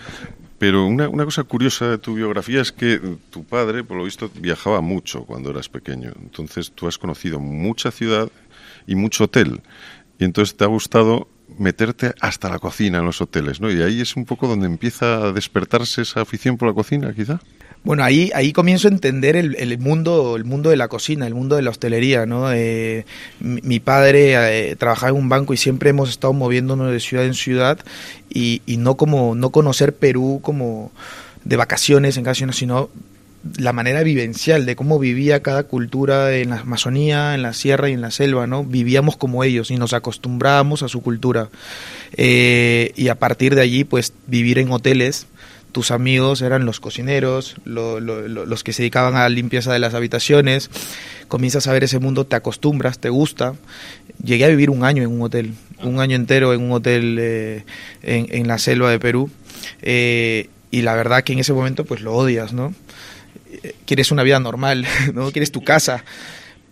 [0.57, 4.31] Pero una, una, cosa curiosa de tu biografía es que tu padre, por lo visto,
[4.35, 6.13] viajaba mucho cuando eras pequeño.
[6.21, 8.29] Entonces tú has conocido mucha ciudad
[8.87, 9.61] y mucho hotel.
[10.17, 11.27] Y entonces te ha gustado
[11.57, 13.71] meterte hasta la cocina en los hoteles, ¿no?
[13.71, 17.39] Y ahí es un poco donde empieza a despertarse esa afición por la cocina, quizá.
[17.85, 21.35] Bueno, ahí, ahí comienzo a entender el, el, mundo, el mundo de la cocina, el
[21.35, 22.51] mundo de la hostelería, ¿no?
[22.51, 23.05] Eh,
[23.39, 27.35] mi, padre eh, trabajaba en un banco y siempre hemos estado moviéndonos de ciudad en
[27.35, 27.77] ciudad
[28.27, 30.91] y, y no como no conocer Perú como
[31.43, 32.89] de vacaciones en cada sino
[33.57, 37.93] la manera vivencial de cómo vivía cada cultura en la Amazonía, en la sierra y
[37.93, 38.63] en la selva, ¿no?
[38.63, 41.49] Vivíamos como ellos y nos acostumbrábamos a su cultura.
[42.17, 45.27] Eh, y a partir de allí, pues vivir en hoteles
[45.75, 50.69] tus amigos eran los cocineros, los que se dedicaban a la limpieza de las habitaciones,
[51.27, 53.55] comienzas a ver ese mundo, te acostumbras, te gusta.
[54.23, 55.53] Llegué a vivir un año en un hotel,
[55.83, 57.65] un año entero en un hotel eh,
[58.03, 59.29] en, la selva de Perú,
[59.81, 62.73] eh, y la verdad que en ese momento pues lo odias, ¿no?
[63.61, 65.29] Eh, quieres una vida normal, ¿no?
[65.33, 66.05] Quieres tu casa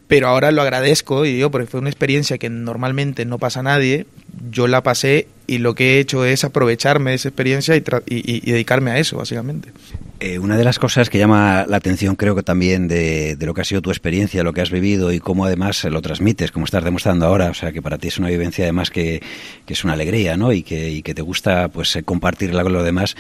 [0.08, 3.64] pero ahora lo agradezco y digo, porque fue una experiencia que normalmente no pasa a
[3.64, 4.06] nadie,
[4.50, 8.52] yo la pasé y lo que he hecho es aprovecharme de esa experiencia y, y,
[8.52, 9.72] dedicarme a eso, básicamente.
[10.20, 13.62] Eh, una de las cosas que llama la atención, creo que también de, lo que
[13.62, 16.84] ha sido tu experiencia, lo que has vivido y cómo además lo transmites, como estás
[16.84, 19.22] demostrando ahora, o sea, que para ti es una vivencia además que,
[19.66, 20.54] que es una alegría, ¿no?
[20.54, 23.16] Y que, y que te gusta pues compartirla con los demás,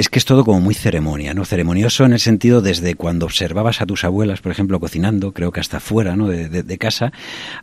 [0.00, 1.44] es que es todo como muy ceremonia, ¿no?
[1.44, 5.60] Ceremonioso en el sentido desde cuando observabas a tus abuelas, por ejemplo, cocinando, creo que
[5.60, 6.28] hasta fuera, ¿no?
[6.28, 7.12] De, casa,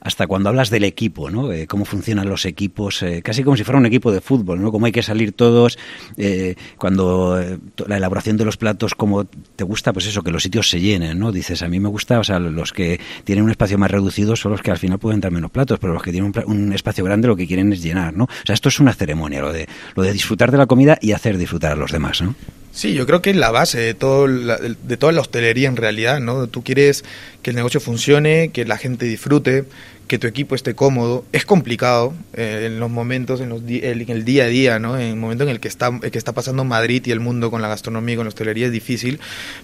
[0.02, 1.52] hasta cuando hablas del equipo, ¿no?
[1.52, 4.72] Eh, cómo funcionan los equipos, eh, casi como si fuera un equipo de fútbol, ¿no?
[4.72, 5.80] Cómo hay que salir todos,
[6.18, 7.40] eh, cuando
[7.88, 11.18] la elaboración de los platos, como te gusta, pues eso, que los sitios se llenen,
[11.18, 11.32] ¿no?
[11.32, 14.52] Dices, a mí me gusta, o sea, los que tienen un espacio más reducido son
[14.52, 17.04] los que al final pueden dar menos platos, pero los que tienen un, un espacio
[17.04, 18.26] grande lo que quieren es llenar, ¿no?
[18.26, 21.14] O sea, esto es una ceremonia, lo de, lo de disfrutar de la comida y
[21.14, 22.22] hacer disfrutar a los demás.
[22.78, 26.19] Sí, yo creo que es la base de, todo de toda la hostelería en realidad,
[26.19, 26.45] ¿no?
[26.45, 27.03] Tú quieres
[27.41, 29.65] que el negocio funcione, que la gente disfrute,
[30.07, 31.25] que tu equipo esté cómodo.
[31.32, 34.95] Es complicado eh, en los momentos, en, el día a día, ¿no?
[34.95, 37.63] En el momento en el que está, que está pasando Madrid y el mundo con
[37.63, 39.19] la gastronomía y con la hostelería es difícil,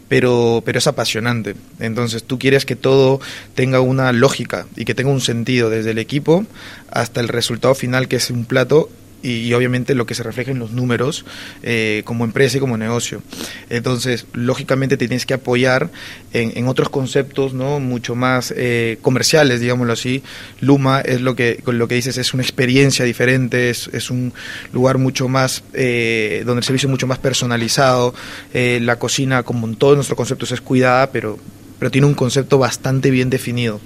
[0.08, 1.56] pero, pero es apasionante.
[1.80, 3.22] Entonces tú quieres que todo
[3.56, 6.48] tenga una lógica y que tenga un sentido desde el equipo
[6.92, 8.90] hasta el resultado final que es un plato
[9.24, 11.26] y, obviamente lo que se refleja en los números
[11.64, 13.24] eh, como empresa y como negocio.
[13.70, 15.90] Entonces, lógicamente te tienes que apoyar
[16.34, 20.24] en, otros conceptos no mucho más eh, comerciales, digámoslo así.
[20.60, 24.34] Luma es lo que, lo que dices, es una experiencia diferente, es, es un
[24.72, 28.14] lugar mucho más, eh, donde el servicio es mucho más personalizado,
[28.54, 31.40] la cocina, como en todos nuestros conceptos, es cuidada, pero
[31.84, 33.82] pero tiene un concepto bastante bien definido.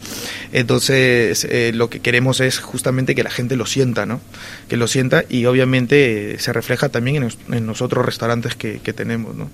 [0.51, 4.21] Entonces, eh, lo que queremos es justamente que la gente lo sienta, ¿no?
[4.67, 8.81] Que lo sienta y obviamente eh, se refleja también en, en los otros restaurantes que,
[8.81, 9.49] que tenemos, ¿no?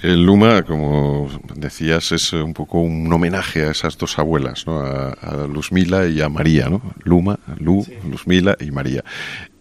[0.00, 4.80] El Luma, como decías, es un poco un homenaje a esas dos abuelas, ¿no?
[4.80, 6.80] a, a Luzmila y a María, ¿no?
[7.04, 9.04] Luma, Lu, Luzmila y María.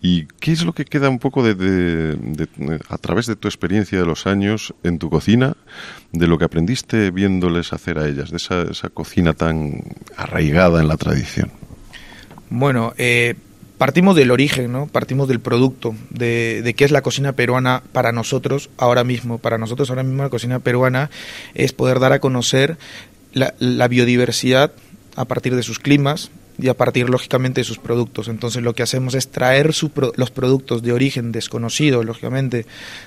[0.03, 2.17] ¿Y qué es lo que queda un poco de,
[2.89, 5.55] a través de tu experiencia de los años en tu cocina,
[6.11, 9.83] de lo que aprendiste viéndoles hacer a ellas, de esa, esa cocina tan
[10.17, 11.51] arraigada en la tradición?
[12.49, 13.35] Bueno, eh,
[13.77, 14.87] partimos del origen, ¿no?
[14.87, 19.37] Partimos del producto, de, de, qué es la cocina peruana para nosotros ahora mismo.
[19.37, 21.11] Para nosotros ahora mismo la cocina peruana
[21.53, 22.79] es poder dar a conocer
[23.33, 24.71] la, la biodiversidad
[25.15, 26.31] a partir de sus climas
[26.61, 28.27] y a partir lógicamente de sus productos.
[28.27, 29.71] Entonces lo que hacemos es traer
[30.15, 32.65] los productos de origen desconocido, lógicamente,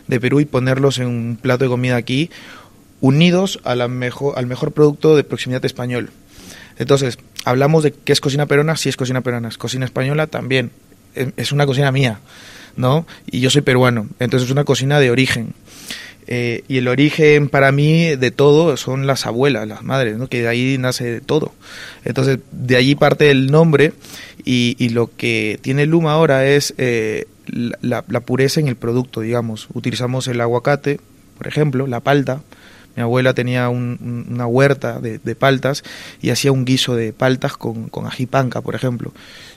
[0.09, 2.31] de Perú y ponerlos en un plato de comida aquí,
[3.01, 6.11] unidos al mejor producto de proximidad español.
[6.77, 10.73] Entonces, hablamos de qué es cocina peruana, sí es cocina peruana, es cocina española también,
[11.15, 12.19] es una cocina mía,
[12.77, 13.07] ¿no?
[13.27, 15.55] Y yo soy peruano, entonces es una cocina de origen.
[16.27, 20.29] Eh, y el origen para mí de todo son las abuelas, las madres, ¿no?
[20.29, 21.53] que de ahí nace todo.
[22.05, 23.93] Entonces, de allí parte el nombre
[24.45, 29.69] y, lo que tiene Luma ahora es eh, la, pureza en el producto, digamos.
[29.75, 31.01] Utilizamos el aguacate,
[31.37, 32.43] por ejemplo, la palta.
[32.97, 35.83] Mi abuela tenía un, una huerta de, paltas
[36.23, 39.13] y hacía un guiso de paltas con, con ají panca, por ejemplo.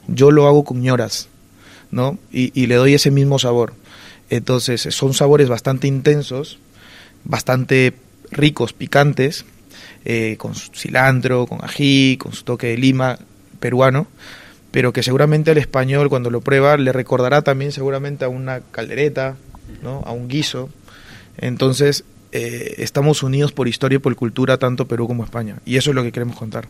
[0.07, 1.29] Yo lo hago con ñoras,
[1.91, 2.17] ¿no?
[2.31, 3.73] Y le doy ese mismo sabor.
[4.29, 6.59] Entonces son sabores bastante intensos,
[7.23, 7.93] bastante
[8.31, 9.45] ricos, picantes,
[10.05, 13.19] eh, con cilantro, con ají, con su toque de lima
[13.59, 14.07] peruano,
[14.71, 19.35] pero que seguramente el español cuando lo prueba le recordará también seguramente a una caldereta,
[19.83, 20.03] ¿no?
[20.05, 20.69] a un guiso.
[21.37, 25.91] Entonces eh, estamos unidos por historia y por cultura tanto Perú como España y eso
[25.91, 26.67] es lo que queremos contar.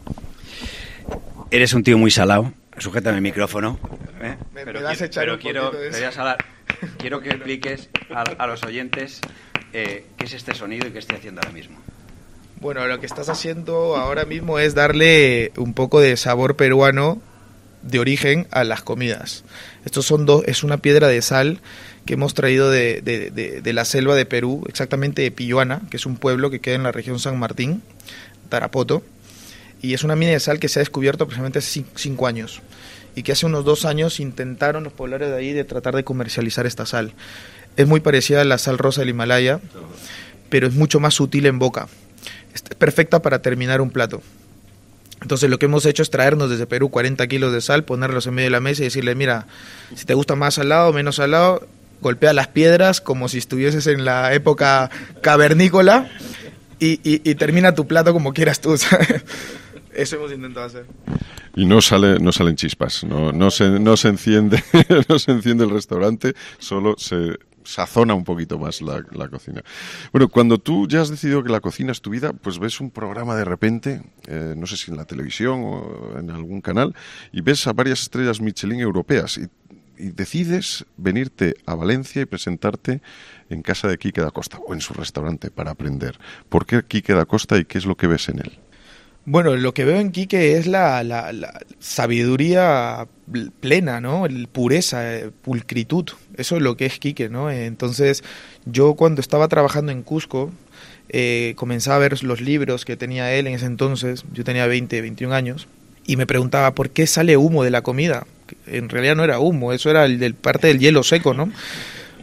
[1.49, 3.79] Eres un tío muy salado, sujétame el micrófono.
[4.21, 4.35] ¿eh?
[4.53, 6.56] Me, pero, me das quiero, echar pero un quiero, te voy a salar.
[6.97, 9.21] Quiero que expliques a, los oyentes
[9.73, 11.77] eh, qué es este sonido y qué estoy haciendo ahora mismo.
[12.59, 17.21] Bueno, lo que estás haciendo ahora mismo es darle un poco de sabor peruano
[17.83, 19.43] de origen a las comidas.
[19.85, 21.59] Estos son dos, es una piedra de sal
[22.05, 26.49] que hemos traído de, la selva de Perú, exactamente de Pilluana, que es un pueblo
[26.49, 27.83] que queda en la región San Martín,
[28.49, 29.03] Tarapoto,
[29.81, 32.61] y es una mina de sal que se ha descubierto aproximadamente hace cin- cinco años
[33.17, 36.67] y que hace unos dos años intentaron los pobladores de ahí de tratar de comercializar
[36.67, 37.13] esta sal.
[37.75, 39.59] Es muy parecida a la sal rosa del Himalaya,
[40.49, 41.87] pero es mucho más sutil en boca.
[42.53, 44.21] Es perfecta para terminar un plato.
[45.23, 48.35] Entonces lo que hemos hecho es traernos desde Perú 40 kilos de sal, ponerlos en
[48.35, 49.47] medio de la mesa y decirle, mira,
[49.95, 51.67] si te gusta más salado o menos salado,
[52.01, 54.91] golpea las piedras como si estuvieses en la época
[55.21, 56.07] cavernícola
[56.79, 58.75] y, termina tu plato como quieras tú.
[59.97, 60.85] Eso hemos intentado hacer.
[61.55, 64.63] Y no sale, no salen chispas, no, no se, no se enciende,
[65.09, 69.63] no se enciende el restaurante, solo se sazona un poquito más la, la cocina.
[70.11, 72.91] Bueno, cuando tú ya has decidido que la cocina es tu vida, pues ves un
[72.91, 76.95] programa de repente, eh, no sé si en la televisión o en algún canal,
[77.31, 79.47] y ves a varias estrellas Michelin europeas y,
[79.97, 83.01] y decides venirte a Valencia y presentarte
[83.49, 86.19] en casa de Quique da Costa o en su restaurante para aprender.
[86.49, 88.59] ¿Por qué Quique da Costa y qué es lo que ves en él?
[89.29, 94.25] Bueno, lo que veo en Quique es la, la- la sabiduría pl- plena, ¿no?
[94.25, 96.05] El pureza, eh, pulcritud.
[96.37, 97.51] Eso es lo que es Quique, ¿no?
[97.51, 98.23] Entonces,
[98.65, 100.51] yo cuando estaba trabajando en Cusco,
[101.09, 104.23] eh, comenzaba a ver los libros que tenía él en ese entonces.
[104.31, 105.67] Yo tenía 20, 21 años.
[106.05, 108.25] Y me preguntaba, ¿por qué sale humo de la comida?
[108.65, 111.51] En realidad no era humo, eso era el parte del hielo seco, ¿no?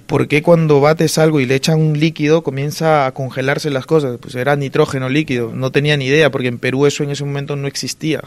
[0.07, 4.19] ¿Por qué cuando bates algo y le echan un líquido comienza a congelarse las cosas?
[4.21, 7.57] Pues era nitrógeno líquido, no tenía ni idea porque en Perú eso en ese momento
[7.57, 8.23] no existía.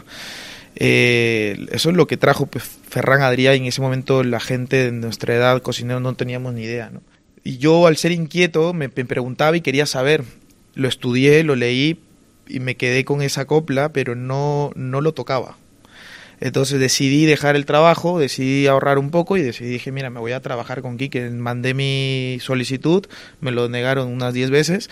[0.76, 4.84] Eh, eso es lo que trajo pues, Ferran Adrià y en ese momento la gente
[4.84, 6.90] de nuestra edad, cocinero, no teníamos ni idea.
[6.90, 7.00] ¿no?
[7.44, 10.24] Y yo al ser inquieto me, me preguntaba y quería saber.
[10.74, 12.00] Lo estudié, lo leí
[12.48, 15.56] y me quedé con esa copla, pero no, no lo tocaba.
[16.40, 20.32] Entonces decidí dejar el trabajo, decidí ahorrar un poco y decidí, dije, mira, me voy
[20.32, 21.28] a trabajar con Quique.
[21.30, 23.06] Mandé mi solicitud,
[23.40, 24.88] me lo negaron unas 10 veces,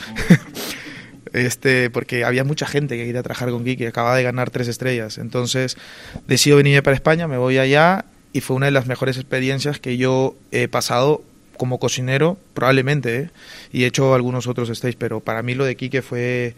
[1.33, 5.19] este, porque había mucha gente que quería trabajar con Quique, acababa de ganar tres estrellas.
[5.19, 5.77] Entonces
[6.27, 9.97] decido venirme para España, me voy allá y fue una de las mejores experiencias que
[9.97, 11.23] yo he pasado
[11.57, 13.31] como cocinero, probablemente, ¿eh?
[13.73, 16.55] y he hecho algunos otros stages, pero para mí lo de Quique fue,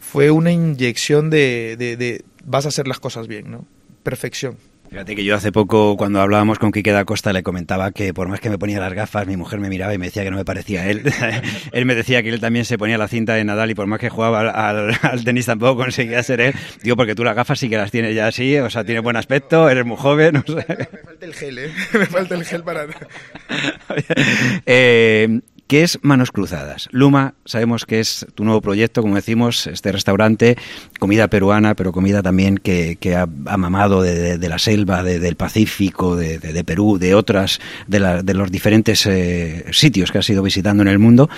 [0.00, 3.66] fue una inyección de, de, de vas a hacer las cosas bien, ¿no?
[4.02, 4.56] Perfección.
[4.90, 8.28] Fíjate que yo hace poco, cuando hablábamos con Quique da Costa, le comentaba que por
[8.28, 10.38] más que me ponía las gafas, mi mujer me miraba y me decía que no
[10.38, 11.02] me parecía a él.
[11.72, 14.00] él me decía que él también se ponía la cinta de Nadal y por más
[14.00, 14.48] que jugaba al,
[14.88, 16.54] al, al, tenis tampoco conseguía ser él.
[16.82, 19.16] Digo, porque tú las gafas sí que las tienes ya así, o sea, tienes buen
[19.16, 20.64] aspecto, eres muy joven, no sé.
[20.68, 21.72] Me falta el gel, ¿eh?
[21.92, 22.86] Me falta el gel para...
[24.66, 26.88] eh, ¿Qué es Manos Cruzadas?
[26.92, 30.56] Luma, sabemos que es tu nuevo proyecto, como decimos, este restaurante,
[30.98, 35.36] comida peruana, pero comida también que, que ha, mamado de, de, la selva, de, del
[35.36, 40.82] Pacífico, de, Perú, de otras, de, la, los diferentes eh, sitios que has ido visitando
[40.82, 41.28] en el mundo.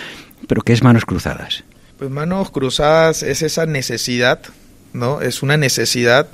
[0.46, 1.64] Pero ¿qué es Manos Cruzadas?
[1.98, 4.42] Pues Manos Cruzadas es esa necesidad,
[4.92, 5.22] ¿no?
[5.22, 6.28] Es una necesidad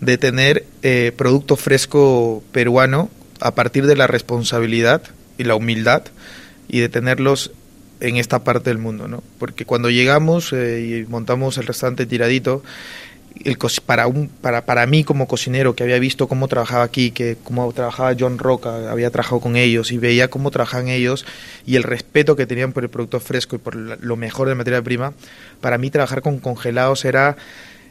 [0.00, 5.02] de tener eh, producto fresco peruano a partir de la responsabilidad
[5.36, 6.04] y la humildad
[6.72, 7.52] y de tenerlos
[8.00, 9.22] en esta parte del mundo, ¿no?
[9.38, 12.64] Porque cuando llegamos eh, y montamos el restaurante tiradito,
[13.44, 17.36] el para, un, para, para mí como cocinero que había visto cómo trabajaba aquí, que
[17.44, 21.26] cómo trabajaba John Roca, había trabajado con ellos y veía cómo trabajaban ellos
[21.66, 24.82] y el respeto que tenían por el producto fresco y por lo mejor de materia
[24.82, 25.12] prima,
[25.60, 27.36] para mí trabajar con congelados era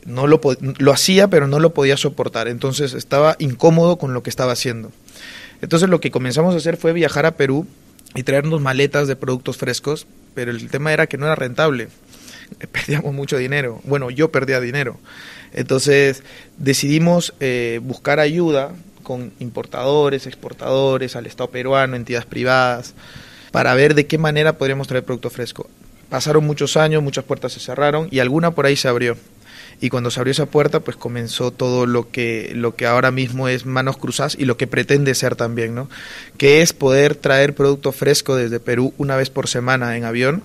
[0.06, 0.42] no lo
[0.80, 4.92] lo hacía pero no lo podía soportar, entonces estaba incómodo con lo que estaba haciendo.
[5.62, 7.68] Entonces lo que comenzamos a hacer fue viajar a Perú
[8.16, 11.90] y traernos maletas de productos frescos, pero el tema era que no era rentable.
[12.72, 13.82] Perdíamos mucho dinero.
[13.84, 15.00] Bueno, yo perdía dinero.
[15.54, 16.24] Entonces
[16.58, 18.74] decidimos eh, buscar ayuda
[19.04, 22.94] con importadores, exportadores, al Estado peruano, entidades privadas,
[23.52, 25.70] para ver de qué manera podríamos traer producto fresco.
[26.10, 29.18] Pasaron muchos años, muchas puertas se cerraron y alguna por ahí se abrió.
[29.82, 33.48] Y cuando se abrió esa puerta, pues comenzó todo lo que, lo que ahora mismo
[33.48, 35.90] es manos cruzadas y lo que pretende ser también, ¿no?
[36.38, 40.44] Que es poder traer producto fresco desde Perú una vez por semana en avión.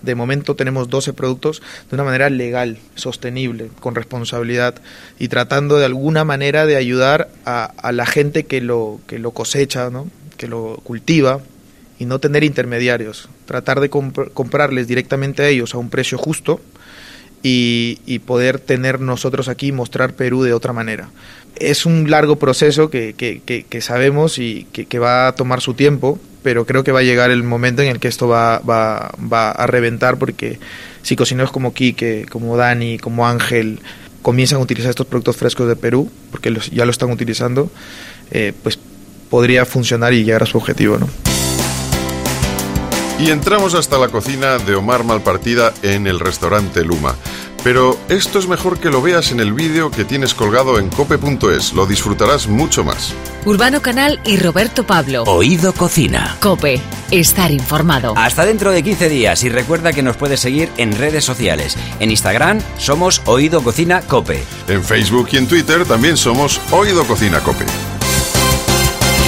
[0.00, 4.74] De momento tenemos 12 productos de una manera legal, sostenible, con responsabilidad
[5.16, 9.90] y tratando de alguna manera de ayudar a, la gente que lo, que lo cosecha,
[9.90, 10.08] ¿no?
[10.36, 11.40] que lo cultiva
[12.00, 13.28] y no tener intermediarios.
[13.46, 16.60] Tratar de comp comprarles directamente a ellos a un precio justo
[17.42, 21.10] y, poder tener nosotros aquí mostrar Perú de otra manera.
[21.56, 25.74] Es un largo proceso que, que, que, que sabemos y que, va a tomar su
[25.74, 29.12] tiempo, pero creo que va a llegar el momento en el que esto va, va,
[29.32, 30.58] va a reventar porque
[31.02, 33.80] si cocineros como Quique, como Dani, como Ángel
[34.22, 37.70] comienzan a utilizar estos productos frescos de Perú, porque los, ya lo están utilizando,
[38.30, 38.78] eh, pues
[39.28, 41.08] podría funcionar y llegar a su objetivo, ¿no?
[43.22, 47.14] Y entramos hasta la cocina de Omar Malpartida en el restaurante Luma.
[47.62, 51.72] Pero esto es mejor que lo veas en el vídeo que tienes colgado en cope.es,
[51.72, 53.14] lo disfrutarás mucho más.
[53.44, 55.22] Urbano Canal y Roberto Pablo.
[55.22, 56.36] Oído Cocina.
[56.40, 56.80] Cope,
[57.12, 58.14] estar informado.
[58.16, 61.76] Hasta dentro de 15 días y recuerda que nos puedes seguir en redes sociales.
[62.00, 64.42] En Instagram somos Oído Cocina Cope.
[64.66, 67.66] En Facebook y en Twitter también somos Oído Cocina Cope.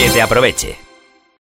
[0.01, 0.84] Que te aproveche.